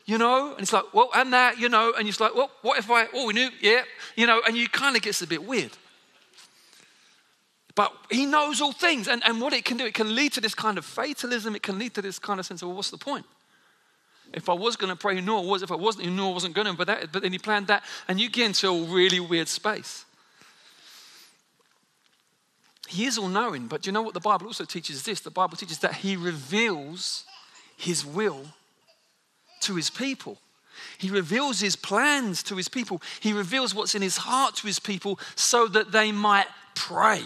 you 0.05 0.17
know, 0.17 0.51
and 0.51 0.61
it's 0.61 0.73
like, 0.73 0.93
well, 0.93 1.09
and 1.15 1.31
that, 1.31 1.57
you 1.57 1.69
know, 1.69 1.93
and 1.97 2.05
it's 2.07 2.19
like, 2.19 2.35
well, 2.35 2.51
what 2.61 2.77
if 2.77 2.91
I, 2.91 3.07
oh, 3.13 3.27
we 3.27 3.33
knew, 3.33 3.49
yeah, 3.61 3.83
you 4.17 4.27
know, 4.27 4.41
and 4.45 4.57
you 4.57 4.67
kind 4.67 4.97
of 4.97 5.01
gets 5.01 5.21
a 5.21 5.27
bit 5.27 5.45
weird. 5.45 5.71
But 7.75 7.93
he 8.09 8.25
knows 8.25 8.59
all 8.59 8.73
things. 8.73 9.07
And, 9.07 9.23
and 9.25 9.39
what 9.39 9.53
it 9.53 9.63
can 9.63 9.77
do, 9.77 9.85
it 9.85 9.93
can 9.93 10.13
lead 10.13 10.33
to 10.33 10.41
this 10.41 10.53
kind 10.53 10.77
of 10.77 10.83
fatalism. 10.83 11.55
It 11.55 11.63
can 11.63 11.79
lead 11.79 11.93
to 11.93 12.01
this 12.01 12.19
kind 12.19 12.41
of 12.41 12.45
sense 12.45 12.61
of, 12.61 12.67
well, 12.67 12.75
what's 12.75 12.91
the 12.91 12.97
point? 12.97 13.25
If 14.33 14.49
I 14.49 14.53
was 14.53 14.75
going 14.75 14.89
to 14.89 14.95
pray, 14.95 15.15
you 15.15 15.21
know 15.21 15.39
I 15.39 15.45
was. 15.45 15.61
If 15.61 15.71
I 15.71 15.75
wasn't, 15.75 16.05
you 16.05 16.11
know 16.11 16.31
I 16.31 16.33
wasn't 16.33 16.55
going 16.55 16.67
to. 16.67 16.73
But, 16.73 16.87
that, 16.87 17.11
but 17.11 17.21
then 17.21 17.31
he 17.31 17.39
planned 17.39 17.67
that, 17.67 17.83
and 18.07 18.19
you 18.19 18.29
get 18.29 18.45
into 18.45 18.69
a 18.69 18.83
really 18.83 19.19
weird 19.19 19.47
space. 19.47 20.05
He 22.87 23.05
is 23.05 23.17
all 23.17 23.29
knowing, 23.29 23.67
but 23.67 23.83
do 23.83 23.87
you 23.87 23.93
know 23.93 24.01
what 24.01 24.13
the 24.13 24.19
Bible 24.19 24.47
also 24.47 24.65
teaches 24.65 25.03
this? 25.03 25.21
The 25.21 25.31
Bible 25.31 25.55
teaches 25.55 25.79
that 25.79 25.95
He 25.95 26.17
reveals 26.17 27.23
His 27.77 28.05
will 28.05 28.41
to 29.61 29.75
His 29.75 29.89
people. 29.89 30.37
He 30.97 31.09
reveals 31.09 31.61
His 31.61 31.77
plans 31.77 32.43
to 32.43 32.57
His 32.57 32.67
people. 32.67 33.01
He 33.21 33.31
reveals 33.31 33.73
what's 33.73 33.95
in 33.95 34.01
His 34.01 34.17
heart 34.17 34.55
to 34.57 34.67
His 34.67 34.79
people 34.79 35.19
so 35.35 35.67
that 35.69 35.93
they 35.93 36.11
might 36.11 36.47
pray. 36.75 37.23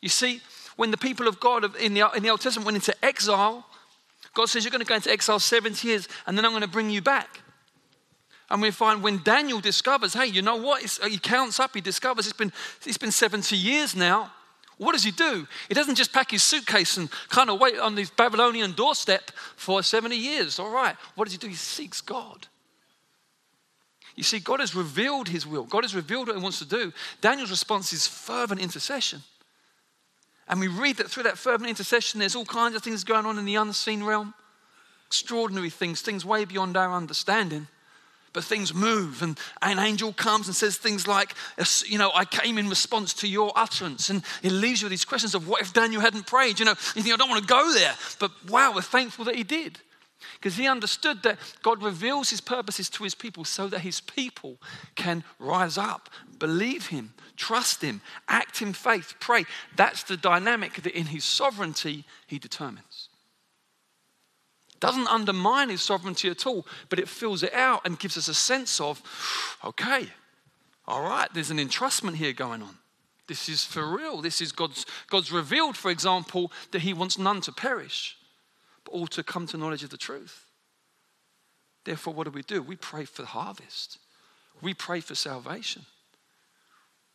You 0.00 0.08
see, 0.08 0.42
when 0.76 0.92
the 0.92 0.96
people 0.96 1.26
of 1.26 1.40
God 1.40 1.64
in 1.76 1.94
the, 1.94 2.08
in 2.14 2.22
the 2.22 2.30
Old 2.30 2.40
Testament 2.40 2.66
went 2.66 2.76
into 2.76 2.94
exile, 3.04 3.66
God 4.34 4.46
says, 4.46 4.64
You're 4.64 4.70
going 4.70 4.84
to 4.84 4.86
go 4.86 4.96
into 4.96 5.10
exile 5.10 5.38
70 5.38 5.86
years 5.86 6.08
and 6.26 6.36
then 6.36 6.44
I'm 6.44 6.52
going 6.52 6.62
to 6.62 6.68
bring 6.68 6.90
you 6.90 7.00
back. 7.00 7.40
And 8.50 8.60
we 8.60 8.70
find 8.70 9.02
when 9.02 9.22
Daniel 9.22 9.60
discovers, 9.60 10.12
hey, 10.12 10.26
you 10.26 10.42
know 10.42 10.56
what? 10.56 10.82
It's, 10.82 11.00
uh, 11.00 11.06
he 11.06 11.18
counts 11.18 11.58
up, 11.58 11.74
he 11.74 11.80
discovers 11.80 12.26
it's 12.26 12.36
been, 12.36 12.52
it's 12.84 12.98
been 12.98 13.10
70 13.10 13.56
years 13.56 13.96
now. 13.96 14.30
What 14.76 14.92
does 14.92 15.04
he 15.04 15.12
do? 15.12 15.46
He 15.68 15.74
doesn't 15.74 15.94
just 15.94 16.12
pack 16.12 16.32
his 16.32 16.42
suitcase 16.42 16.96
and 16.96 17.08
kind 17.28 17.48
of 17.48 17.60
wait 17.60 17.78
on 17.78 17.94
this 17.94 18.10
Babylonian 18.10 18.72
doorstep 18.72 19.30
for 19.56 19.82
70 19.82 20.16
years. 20.16 20.58
All 20.58 20.70
right. 20.70 20.96
What 21.14 21.24
does 21.24 21.32
he 21.32 21.38
do? 21.38 21.48
He 21.48 21.54
seeks 21.54 22.00
God. 22.00 22.48
You 24.16 24.22
see, 24.22 24.40
God 24.40 24.60
has 24.60 24.74
revealed 24.74 25.28
his 25.28 25.46
will, 25.46 25.64
God 25.64 25.82
has 25.82 25.94
revealed 25.94 26.28
what 26.28 26.36
he 26.36 26.42
wants 26.42 26.58
to 26.60 26.64
do. 26.64 26.92
Daniel's 27.20 27.50
response 27.50 27.92
is 27.92 28.06
fervent 28.06 28.60
intercession. 28.60 29.22
And 30.48 30.60
we 30.60 30.68
read 30.68 30.98
that 30.98 31.10
through 31.10 31.24
that 31.24 31.38
fervent 31.38 31.68
intercession, 31.68 32.20
there's 32.20 32.36
all 32.36 32.44
kinds 32.44 32.76
of 32.76 32.82
things 32.82 33.04
going 33.04 33.26
on 33.26 33.38
in 33.38 33.44
the 33.44 33.56
unseen 33.56 34.04
realm. 34.04 34.34
Extraordinary 35.06 35.70
things, 35.70 36.00
things 36.00 36.24
way 36.24 36.44
beyond 36.44 36.76
our 36.76 36.92
understanding 36.92 37.68
but 38.34 38.44
things 38.44 38.74
move. 38.74 39.22
And 39.22 39.38
an 39.62 39.78
angel 39.78 40.12
comes 40.12 40.46
and 40.46 40.54
says 40.54 40.76
things 40.76 41.06
like, 41.06 41.34
you 41.86 41.96
know, 41.96 42.10
I 42.14 42.26
came 42.26 42.58
in 42.58 42.68
response 42.68 43.14
to 43.14 43.28
your 43.28 43.52
utterance. 43.56 44.10
And 44.10 44.22
it 44.42 44.52
leaves 44.52 44.82
you 44.82 44.86
with 44.86 44.90
these 44.90 45.06
questions 45.06 45.34
of 45.34 45.48
what 45.48 45.62
if 45.62 45.72
Daniel 45.72 46.02
hadn't 46.02 46.26
prayed? 46.26 46.58
You 46.58 46.66
know, 46.66 46.74
you 46.94 47.02
think, 47.02 47.14
I 47.14 47.16
don't 47.16 47.30
want 47.30 47.42
to 47.42 47.48
go 47.48 47.72
there. 47.72 47.94
But 48.18 48.32
wow, 48.50 48.72
we're 48.74 48.82
thankful 48.82 49.24
that 49.26 49.36
he 49.36 49.44
did. 49.44 49.78
Because 50.34 50.56
he 50.56 50.66
understood 50.66 51.22
that 51.22 51.38
God 51.62 51.82
reveals 51.82 52.30
his 52.30 52.40
purposes 52.40 52.88
to 52.90 53.04
his 53.04 53.14
people 53.14 53.44
so 53.44 53.68
that 53.68 53.80
his 53.80 54.00
people 54.00 54.58
can 54.94 55.24
rise 55.38 55.78
up, 55.78 56.10
believe 56.38 56.88
him, 56.88 57.14
trust 57.36 57.82
him, 57.82 58.00
act 58.28 58.62
in 58.62 58.72
faith, 58.72 59.14
pray. 59.20 59.44
That's 59.76 60.02
the 60.02 60.16
dynamic 60.16 60.82
that 60.82 60.98
in 60.98 61.06
his 61.06 61.24
sovereignty 61.24 62.04
he 62.26 62.38
determines. 62.38 63.08
Doesn't 64.80 65.08
undermine 65.08 65.70
his 65.70 65.82
sovereignty 65.82 66.28
at 66.28 66.46
all, 66.46 66.66
but 66.88 66.98
it 66.98 67.08
fills 67.08 67.42
it 67.42 67.54
out 67.54 67.82
and 67.86 67.98
gives 67.98 68.18
us 68.18 68.28
a 68.28 68.34
sense 68.34 68.80
of, 68.80 69.02
okay, 69.64 70.08
all 70.86 71.02
right, 71.02 71.28
there's 71.32 71.50
an 71.50 71.58
entrustment 71.58 72.16
here 72.16 72.32
going 72.32 72.62
on. 72.62 72.76
This 73.26 73.48
is 73.48 73.64
for 73.64 73.86
real. 73.86 74.20
This 74.20 74.40
is 74.40 74.52
God's, 74.52 74.84
God's 75.08 75.32
revealed, 75.32 75.76
for 75.76 75.90
example, 75.90 76.52
that 76.72 76.82
he 76.82 76.92
wants 76.92 77.18
none 77.18 77.40
to 77.42 77.52
perish, 77.52 78.18
but 78.84 78.92
all 78.92 79.06
to 79.08 79.22
come 79.22 79.46
to 79.48 79.56
knowledge 79.56 79.82
of 79.82 79.90
the 79.90 79.96
truth. 79.96 80.46
Therefore, 81.84 82.14
what 82.14 82.24
do 82.24 82.30
we 82.30 82.42
do? 82.42 82.62
We 82.62 82.76
pray 82.76 83.04
for 83.04 83.22
the 83.22 83.28
harvest. 83.28 83.98
We 84.62 84.74
pray 84.74 85.00
for 85.00 85.14
salvation. 85.14 85.82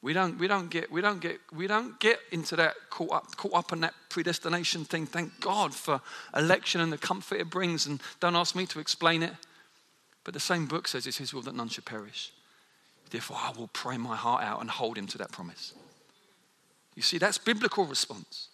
We 0.01 0.13
don't, 0.13 0.39
we 0.39 0.47
don't 0.47 0.69
get, 0.69 0.91
we 0.91 1.01
don't 1.01 1.19
get, 1.19 1.39
we 1.53 1.67
don't 1.67 1.99
get 1.99 2.19
into 2.31 2.55
that 2.55 2.75
caught 2.89 3.11
up, 3.11 3.35
caught 3.35 3.53
up 3.53 3.73
in 3.73 3.81
that 3.81 3.93
predestination 4.09 4.85
thing. 4.85 5.05
Thank 5.05 5.39
God 5.41 5.73
for 5.73 6.01
election 6.35 6.79
and 6.79 6.91
the 6.91 6.97
comfort 6.97 7.39
it 7.39 7.49
brings. 7.49 7.85
And 7.85 8.01
don't 8.19 8.35
ask 8.35 8.55
me 8.55 8.65
to 8.67 8.79
explain 8.79 9.23
it. 9.23 9.33
But 10.23 10.33
the 10.33 10.39
same 10.39 10.67
book 10.67 10.87
says 10.87 11.05
it's 11.05 11.17
His 11.17 11.33
will 11.33 11.41
that 11.41 11.55
none 11.55 11.69
should 11.69 11.85
perish. 11.85 12.31
Therefore, 13.09 13.37
I 13.39 13.51
will 13.57 13.69
pray 13.73 13.97
my 13.97 14.15
heart 14.15 14.43
out 14.43 14.61
and 14.61 14.69
hold 14.69 14.97
Him 14.97 15.07
to 15.07 15.17
that 15.17 15.31
promise. 15.31 15.73
You 16.95 17.01
see, 17.01 17.17
that's 17.17 17.37
biblical 17.37 17.85
response. 17.85 18.48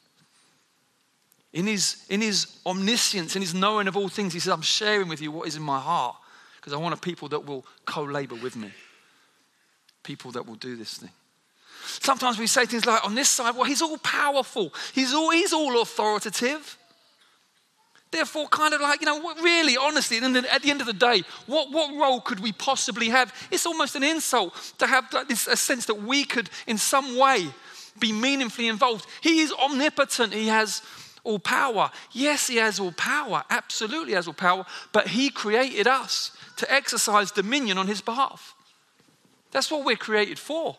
In 1.56 1.66
his, 1.68 2.06
in 2.10 2.20
his 2.20 2.48
omniscience, 2.66 3.38
in 3.38 3.42
his 3.42 3.54
knowing 3.54 3.88
of 3.88 3.96
all 3.96 4.10
things, 4.10 4.34
he 4.34 4.42
says, 4.42 4.52
I'm 4.52 4.62
sharing 4.62 5.08
with 5.08 5.22
you 5.22 5.32
what 5.32 5.48
is 5.48 5.56
in 5.56 5.64
my 5.64 5.80
heart 5.80 6.18
because 6.58 6.74
I 6.74 6.78
want 6.78 6.94
a 6.94 6.98
people 6.98 7.30
that 7.30 7.46
will 7.46 7.66
co 7.86 8.04
labor 8.04 8.36
with 8.36 8.58
me, 8.58 8.72
people 10.04 10.32
that 10.32 10.46
will 10.46 10.56
do 10.56 10.76
this 10.76 10.98
thing. 10.98 11.12
Sometimes 11.86 12.38
we 12.38 12.48
say 12.48 12.66
things 12.66 12.86
like, 12.86 13.06
on 13.06 13.16
this 13.16 13.30
side, 13.30 13.56
well, 13.56 13.64
he's 13.64 13.82
all 13.82 13.98
powerful, 14.00 14.74
he's 14.94 15.14
all, 15.14 15.30
he's 15.30 15.54
all 15.54 15.82
authoritative. 15.82 16.78
Therefore, 18.12 18.48
kind 18.50 18.74
of 18.74 18.82
like, 18.82 19.00
you 19.00 19.06
know, 19.06 19.34
really, 19.42 19.78
honestly, 19.78 20.18
and 20.18 20.36
at 20.38 20.62
the 20.62 20.72
end 20.72 20.82
of 20.82 20.88
the 20.88 20.94
day, 20.94 21.24
what, 21.48 21.72
what 21.72 21.96
role 21.96 22.20
could 22.20 22.42
we 22.42 22.52
possibly 22.52 23.10
have? 23.10 23.34
It's 23.50 23.66
almost 23.66 23.96
an 23.96 24.04
insult 24.04 24.74
to 24.80 24.88
have 24.88 25.10
this 25.30 25.48
a 25.48 25.56
sense 25.56 25.86
that 25.86 26.02
we 26.02 26.26
could, 26.26 26.50
in 26.68 26.78
some 26.78 27.18
way, 27.18 27.48
be 28.00 28.12
meaningfully 28.12 28.68
involved. 28.68 29.06
He 29.22 29.40
is 29.40 29.54
omnipotent, 29.54 30.34
he 30.34 30.48
has 30.48 30.82
all 31.26 31.40
power. 31.40 31.92
Yes, 32.14 32.48
he 32.48 32.56
has 32.58 32.80
all 32.80 32.94
power, 32.94 33.44
absolutely 33.50 34.14
has 34.14 34.28
all 34.28 34.34
power, 34.34 34.66
but 34.94 35.10
he 35.10 35.30
created 35.30 35.88
us 35.88 36.32
to 36.58 36.72
exercise 36.72 37.32
dominion 37.32 37.78
on 37.78 37.88
his 37.88 38.00
behalf. 38.00 38.54
That's 39.52 39.70
what 39.70 39.84
we're 39.86 39.98
created 39.98 40.40
for 40.40 40.78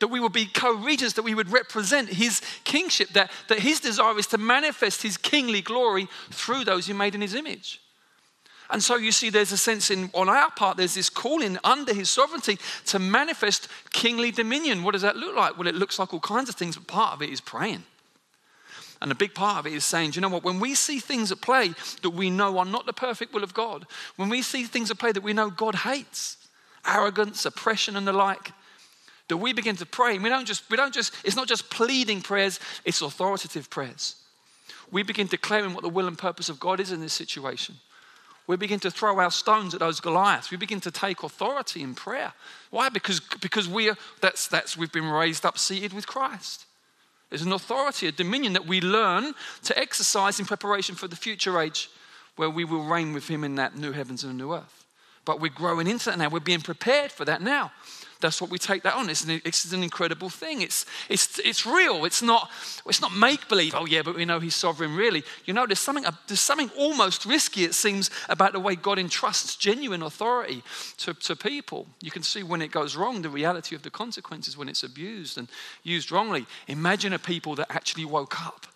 that 0.00 0.08
we 0.08 0.20
would 0.20 0.32
be 0.32 0.46
co 0.46 0.74
regents, 0.74 1.14
that 1.14 1.22
we 1.22 1.34
would 1.34 1.50
represent 1.50 2.08
his 2.08 2.40
kingship, 2.64 3.08
that, 3.10 3.30
that 3.48 3.58
his 3.58 3.80
desire 3.80 4.16
is 4.18 4.28
to 4.28 4.38
manifest 4.38 5.02
his 5.02 5.16
kingly 5.16 5.60
glory 5.60 6.08
through 6.30 6.64
those 6.64 6.86
he 6.86 6.92
made 6.92 7.14
in 7.14 7.20
his 7.20 7.34
image. 7.34 7.80
And 8.70 8.82
so 8.82 8.96
you 8.96 9.12
see, 9.12 9.30
there's 9.30 9.52
a 9.52 9.56
sense 9.56 9.90
in 9.90 10.10
on 10.12 10.28
our 10.28 10.50
part, 10.50 10.76
there's 10.76 10.94
this 10.94 11.08
calling 11.08 11.58
under 11.64 11.94
his 11.94 12.10
sovereignty 12.10 12.58
to 12.86 12.98
manifest 12.98 13.68
kingly 13.90 14.30
dominion. 14.30 14.82
What 14.82 14.92
does 14.92 15.02
that 15.02 15.16
look 15.16 15.34
like? 15.34 15.56
Well, 15.56 15.66
it 15.66 15.74
looks 15.74 15.98
like 15.98 16.12
all 16.12 16.20
kinds 16.20 16.48
of 16.48 16.54
things, 16.54 16.76
but 16.76 16.86
part 16.86 17.14
of 17.14 17.22
it 17.22 17.30
is 17.30 17.40
praying. 17.40 17.84
And 19.00 19.12
a 19.12 19.14
big 19.14 19.34
part 19.34 19.58
of 19.58 19.66
it 19.66 19.72
is 19.72 19.84
saying, 19.84 20.12
you 20.14 20.20
know 20.20 20.28
what, 20.28 20.42
when 20.42 20.58
we 20.58 20.74
see 20.74 20.98
things 20.98 21.30
at 21.30 21.40
play 21.40 21.72
that 22.02 22.10
we 22.10 22.30
know 22.30 22.58
are 22.58 22.64
not 22.64 22.86
the 22.86 22.92
perfect 22.92 23.32
will 23.32 23.44
of 23.44 23.54
God, 23.54 23.86
when 24.16 24.28
we 24.28 24.42
see 24.42 24.64
things 24.64 24.90
at 24.90 24.98
play 24.98 25.12
that 25.12 25.22
we 25.22 25.32
know 25.32 25.50
God 25.50 25.76
hates, 25.76 26.36
arrogance, 26.86 27.44
oppression, 27.46 27.96
and 27.96 28.06
the 28.06 28.12
like, 28.12 28.52
that 29.28 29.36
we 29.36 29.52
begin 29.52 29.76
to 29.76 29.86
pray. 29.86 30.18
We 30.18 30.28
don't 30.28 30.46
just, 30.46 30.68
we 30.70 30.76
don't 30.76 30.94
just, 30.94 31.14
it's 31.24 31.36
not 31.36 31.48
just 31.48 31.70
pleading 31.70 32.22
prayers, 32.22 32.58
it's 32.84 33.02
authoritative 33.02 33.70
prayers. 33.70 34.16
We 34.90 35.02
begin 35.02 35.26
declaring 35.26 35.74
what 35.74 35.82
the 35.82 35.88
will 35.90 36.08
and 36.08 36.18
purpose 36.18 36.48
of 36.48 36.58
God 36.58 36.80
is 36.80 36.92
in 36.92 37.00
this 37.00 37.12
situation. 37.12 37.76
We 38.46 38.56
begin 38.56 38.80
to 38.80 38.90
throw 38.90 39.18
our 39.20 39.30
stones 39.30 39.74
at 39.74 39.80
those 39.80 40.00
Goliaths. 40.00 40.50
We 40.50 40.56
begin 40.56 40.80
to 40.80 40.90
take 40.90 41.22
authority 41.22 41.82
in 41.82 41.94
prayer. 41.94 42.32
Why? 42.70 42.88
Because, 42.88 43.20
because 43.20 43.68
we 43.68 43.90
are, 43.90 43.96
that's, 44.22 44.48
that's, 44.48 44.74
we've 44.74 44.90
been 44.90 45.04
raised 45.04 45.44
up 45.44 45.58
seated 45.58 45.92
with 45.92 46.06
Christ. 46.06 46.64
There's 47.30 47.42
an 47.42 47.52
authority, 47.52 48.06
a 48.06 48.12
dominion 48.12 48.54
that 48.54 48.66
we 48.66 48.80
learn 48.80 49.34
to 49.64 49.78
exercise 49.78 50.40
in 50.40 50.46
preparation 50.46 50.94
for 50.94 51.08
the 51.08 51.16
future 51.16 51.60
age 51.60 51.90
where 52.36 52.50
we 52.50 52.64
will 52.64 52.84
reign 52.84 53.12
with 53.12 53.28
Him 53.28 53.44
in 53.44 53.56
that 53.56 53.76
new 53.76 53.92
heavens 53.92 54.24
and 54.24 54.32
a 54.32 54.36
new 54.36 54.54
earth. 54.54 54.84
But 55.24 55.40
we're 55.40 55.48
growing 55.48 55.86
into 55.86 56.06
that 56.06 56.18
now. 56.18 56.30
We're 56.30 56.40
being 56.40 56.60
prepared 56.60 57.12
for 57.12 57.24
that 57.26 57.42
now 57.42 57.72
that's 58.20 58.40
what 58.40 58.50
we 58.50 58.58
take 58.58 58.82
that 58.82 58.94
on. 58.94 59.08
It's 59.08 59.24
an, 59.24 59.40
it's 59.44 59.72
an 59.72 59.82
incredible 59.82 60.28
thing. 60.28 60.62
It's, 60.62 60.86
it's, 61.08 61.38
it's 61.38 61.64
real. 61.64 62.04
It's 62.04 62.22
not, 62.22 62.50
it's 62.86 63.00
not 63.00 63.14
make 63.14 63.48
believe. 63.48 63.74
Oh, 63.74 63.86
yeah, 63.86 64.02
but 64.02 64.16
we 64.16 64.24
know 64.24 64.40
He's 64.40 64.56
sovereign, 64.56 64.96
really. 64.96 65.22
You 65.44 65.54
know, 65.54 65.66
there's 65.66 65.78
something, 65.78 66.04
there's 66.26 66.40
something 66.40 66.70
almost 66.76 67.24
risky, 67.24 67.64
it 67.64 67.74
seems, 67.74 68.10
about 68.28 68.52
the 68.52 68.60
way 68.60 68.74
God 68.74 68.98
entrusts 68.98 69.56
genuine 69.56 70.02
authority 70.02 70.62
to, 70.98 71.14
to 71.14 71.36
people. 71.36 71.86
You 72.00 72.10
can 72.10 72.22
see 72.22 72.42
when 72.42 72.62
it 72.62 72.72
goes 72.72 72.96
wrong, 72.96 73.22
the 73.22 73.28
reality 73.28 73.76
of 73.76 73.82
the 73.82 73.90
consequences 73.90 74.56
when 74.56 74.68
it's 74.68 74.82
abused 74.82 75.38
and 75.38 75.48
used 75.82 76.10
wrongly. 76.10 76.46
Imagine 76.66 77.12
a 77.12 77.18
people 77.18 77.54
that 77.56 77.70
actually 77.70 78.04
woke 78.04 78.44
up 78.44 78.66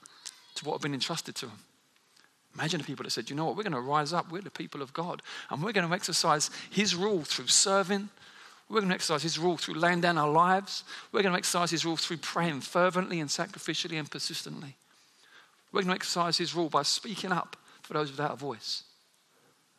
to 0.54 0.64
what 0.64 0.74
had 0.74 0.82
been 0.82 0.94
entrusted 0.94 1.34
to 1.36 1.46
them. 1.46 1.58
Imagine 2.54 2.78
the 2.78 2.84
people 2.84 3.04
that 3.04 3.10
said, 3.10 3.30
you 3.30 3.36
know 3.36 3.46
what, 3.46 3.56
we're 3.56 3.62
going 3.62 3.72
to 3.72 3.80
rise 3.80 4.12
up, 4.12 4.30
we're 4.30 4.42
the 4.42 4.50
people 4.50 4.82
of 4.82 4.92
God, 4.92 5.22
and 5.50 5.62
we're 5.62 5.72
going 5.72 5.88
to 5.88 5.94
exercise 5.94 6.50
His 6.70 6.94
rule 6.94 7.22
through 7.22 7.46
serving, 7.46 8.10
we're 8.72 8.80
going 8.80 8.88
to 8.88 8.94
exercise 8.94 9.22
His 9.22 9.38
rule 9.38 9.58
through 9.58 9.74
laying 9.74 10.00
down 10.00 10.16
our 10.16 10.30
lives. 10.30 10.84
We're 11.12 11.20
going 11.20 11.34
to 11.34 11.38
exercise 11.38 11.70
His 11.70 11.84
rule 11.84 11.98
through 11.98 12.16
praying 12.16 12.62
fervently 12.62 13.20
and 13.20 13.28
sacrificially 13.28 13.98
and 13.98 14.10
persistently. 14.10 14.76
We're 15.70 15.82
going 15.82 15.90
to 15.90 15.94
exercise 15.94 16.38
His 16.38 16.54
rule 16.54 16.70
by 16.70 16.82
speaking 16.82 17.32
up 17.32 17.58
for 17.82 17.92
those 17.92 18.10
without 18.10 18.32
a 18.32 18.36
voice. 18.36 18.84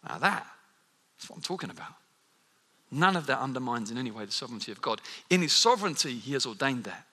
Now, 0.08 0.20
that 0.20 0.46
is 1.20 1.28
what 1.28 1.38
I'm 1.38 1.42
talking 1.42 1.72
about. 1.72 1.96
None 2.92 3.16
of 3.16 3.26
that 3.26 3.40
undermines 3.40 3.90
in 3.90 3.98
any 3.98 4.12
way 4.12 4.26
the 4.26 4.32
sovereignty 4.32 4.72
of 4.72 4.80
God. 4.80 5.02
In 5.32 5.42
His 5.42 5.54
sovereignty, 5.54 6.14
He 6.14 6.34
has 6.34 6.46
ordained 6.46 6.84
that. 6.84 7.08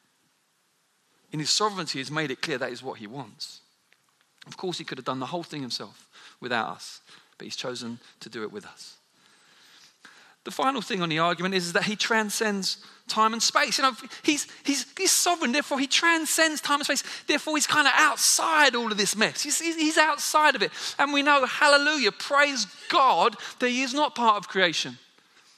In 1.32 1.38
His 1.38 1.48
sovereignty, 1.48 1.98
He's 1.98 2.10
made 2.10 2.30
it 2.30 2.42
clear 2.42 2.58
that 2.58 2.72
is 2.72 2.82
what 2.82 2.98
He 2.98 3.06
wants. 3.06 3.62
Of 4.46 4.58
course, 4.58 4.76
He 4.76 4.84
could 4.84 4.98
have 4.98 5.06
done 5.06 5.20
the 5.20 5.24
whole 5.26 5.44
thing 5.44 5.62
Himself 5.62 6.10
without 6.42 6.68
us, 6.68 7.00
but 7.38 7.46
He's 7.46 7.56
chosen 7.56 8.00
to 8.20 8.28
do 8.28 8.42
it 8.42 8.52
with 8.52 8.66
us. 8.66 8.96
The 10.44 10.50
final 10.50 10.80
thing 10.80 11.02
on 11.02 11.10
the 11.10 11.18
argument 11.18 11.54
is, 11.54 11.66
is 11.66 11.72
that 11.74 11.82
he 11.84 11.96
transcends 11.96 12.78
time 13.08 13.34
and 13.34 13.42
space. 13.42 13.76
You 13.76 13.84
know, 13.84 13.92
he's, 14.22 14.46
he's, 14.64 14.86
he's 14.96 15.12
sovereign, 15.12 15.52
therefore 15.52 15.78
he 15.78 15.86
transcends 15.86 16.62
time 16.62 16.80
and 16.80 16.84
space. 16.86 17.04
Therefore, 17.26 17.56
he's 17.56 17.66
kind 17.66 17.86
of 17.86 17.92
outside 17.96 18.74
all 18.74 18.90
of 18.90 18.96
this 18.96 19.14
mess. 19.14 19.42
He's, 19.42 19.58
he's 19.60 19.98
outside 19.98 20.56
of 20.56 20.62
it. 20.62 20.70
And 20.98 21.12
we 21.12 21.22
know, 21.22 21.44
hallelujah, 21.44 22.12
praise 22.12 22.66
God, 22.88 23.36
that 23.58 23.68
he 23.68 23.82
is 23.82 23.92
not 23.92 24.14
part 24.14 24.36
of 24.36 24.48
creation. 24.48 24.96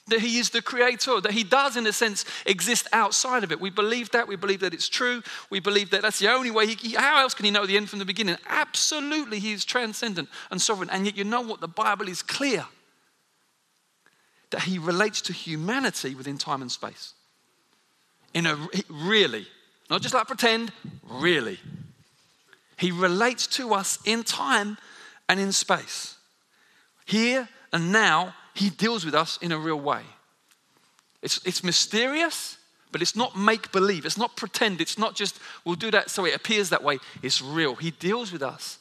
that 0.07 0.19
he 0.19 0.37
is 0.37 0.49
the 0.49 0.61
creator, 0.61 1.21
that 1.21 1.31
he 1.31 1.43
does, 1.43 1.77
in 1.77 1.87
a 1.87 1.93
sense, 1.93 2.25
exist 2.45 2.87
outside 2.91 3.43
of 3.43 3.51
it. 3.51 3.61
We 3.61 3.69
believe 3.69 4.11
that. 4.11 4.27
We 4.27 4.35
believe 4.35 4.59
that 4.59 4.73
it's 4.73 4.89
true. 4.89 5.23
We 5.49 5.59
believe 5.59 5.91
that 5.91 6.01
that's 6.01 6.19
the 6.19 6.29
only 6.29 6.51
way. 6.51 6.67
He, 6.67 6.95
how 6.95 7.21
else 7.21 7.33
can 7.33 7.45
he 7.45 7.51
know 7.51 7.65
the 7.65 7.77
end 7.77 7.89
from 7.89 7.99
the 7.99 8.05
beginning? 8.05 8.37
Absolutely, 8.47 9.39
he 9.39 9.53
is 9.53 9.63
transcendent 9.63 10.27
and 10.51 10.61
sovereign. 10.61 10.89
And 10.89 11.05
yet, 11.05 11.15
you 11.15 11.23
know 11.23 11.41
what? 11.41 11.61
The 11.61 11.67
Bible 11.69 12.09
is 12.09 12.21
clear 12.21 12.65
that 14.53 14.61
he 14.61 14.77
relates 14.77 15.19
to 15.19 15.33
humanity 15.33 16.13
within 16.13 16.37
time 16.37 16.61
and 16.61 16.71
space. 16.71 17.13
In 18.35 18.45
a 18.45 18.55
really, 18.87 19.47
not 19.89 20.03
just 20.03 20.13
like 20.13 20.27
pretend, 20.27 20.71
really. 21.09 21.59
He 22.77 22.91
relates 22.91 23.47
to 23.47 23.73
us 23.73 23.97
in 24.05 24.23
time 24.23 24.77
and 25.27 25.39
in 25.39 25.51
space. 25.51 26.17
Here 27.05 27.49
and 27.73 27.91
now, 27.91 28.35
he 28.53 28.69
deals 28.69 29.03
with 29.03 29.15
us 29.15 29.39
in 29.41 29.51
a 29.51 29.57
real 29.57 29.79
way. 29.79 30.03
It's, 31.23 31.43
it's 31.45 31.63
mysterious, 31.63 32.59
but 32.91 33.01
it's 33.01 33.15
not 33.15 33.35
make 33.35 33.71
believe. 33.71 34.05
It's 34.05 34.19
not 34.19 34.37
pretend. 34.37 34.81
It's 34.81 34.99
not 34.99 35.15
just, 35.15 35.39
we'll 35.65 35.75
do 35.75 35.89
that 35.89 36.11
so 36.11 36.25
it 36.25 36.35
appears 36.35 36.69
that 36.69 36.83
way. 36.83 36.99
It's 37.23 37.41
real. 37.41 37.73
He 37.73 37.89
deals 37.89 38.31
with 38.31 38.43
us 38.43 38.77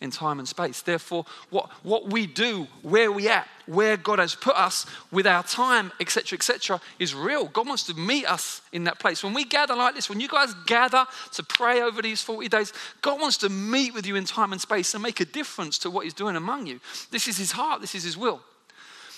in 0.00 0.10
time 0.10 0.38
and 0.38 0.46
space. 0.46 0.80
Therefore, 0.80 1.24
what, 1.50 1.70
what 1.82 2.10
we 2.12 2.26
do, 2.26 2.68
where 2.82 3.10
we 3.10 3.28
at, 3.28 3.48
where 3.66 3.96
God 3.96 4.20
has 4.20 4.34
put 4.34 4.56
us 4.56 4.86
with 5.10 5.26
our 5.26 5.42
time, 5.42 5.90
etc., 5.98 6.36
etc., 6.36 6.80
is 6.98 7.14
real. 7.14 7.46
God 7.46 7.66
wants 7.66 7.82
to 7.84 7.94
meet 7.94 8.24
us 8.30 8.62
in 8.72 8.84
that 8.84 9.00
place. 9.00 9.24
When 9.24 9.34
we 9.34 9.44
gather 9.44 9.74
like 9.74 9.96
this, 9.96 10.08
when 10.08 10.20
you 10.20 10.28
guys 10.28 10.54
gather 10.66 11.04
to 11.32 11.42
pray 11.42 11.82
over 11.82 12.00
these 12.00 12.22
40 12.22 12.48
days, 12.48 12.72
God 13.02 13.20
wants 13.20 13.38
to 13.38 13.48
meet 13.48 13.92
with 13.92 14.06
you 14.06 14.14
in 14.14 14.24
time 14.24 14.52
and 14.52 14.60
space 14.60 14.94
and 14.94 15.02
make 15.02 15.20
a 15.20 15.24
difference 15.24 15.78
to 15.78 15.90
what 15.90 16.04
He's 16.04 16.14
doing 16.14 16.36
among 16.36 16.66
you. 16.66 16.80
This 17.10 17.26
is 17.26 17.36
His 17.36 17.52
heart, 17.52 17.80
this 17.80 17.94
is 17.94 18.04
His 18.04 18.16
will. 18.16 18.40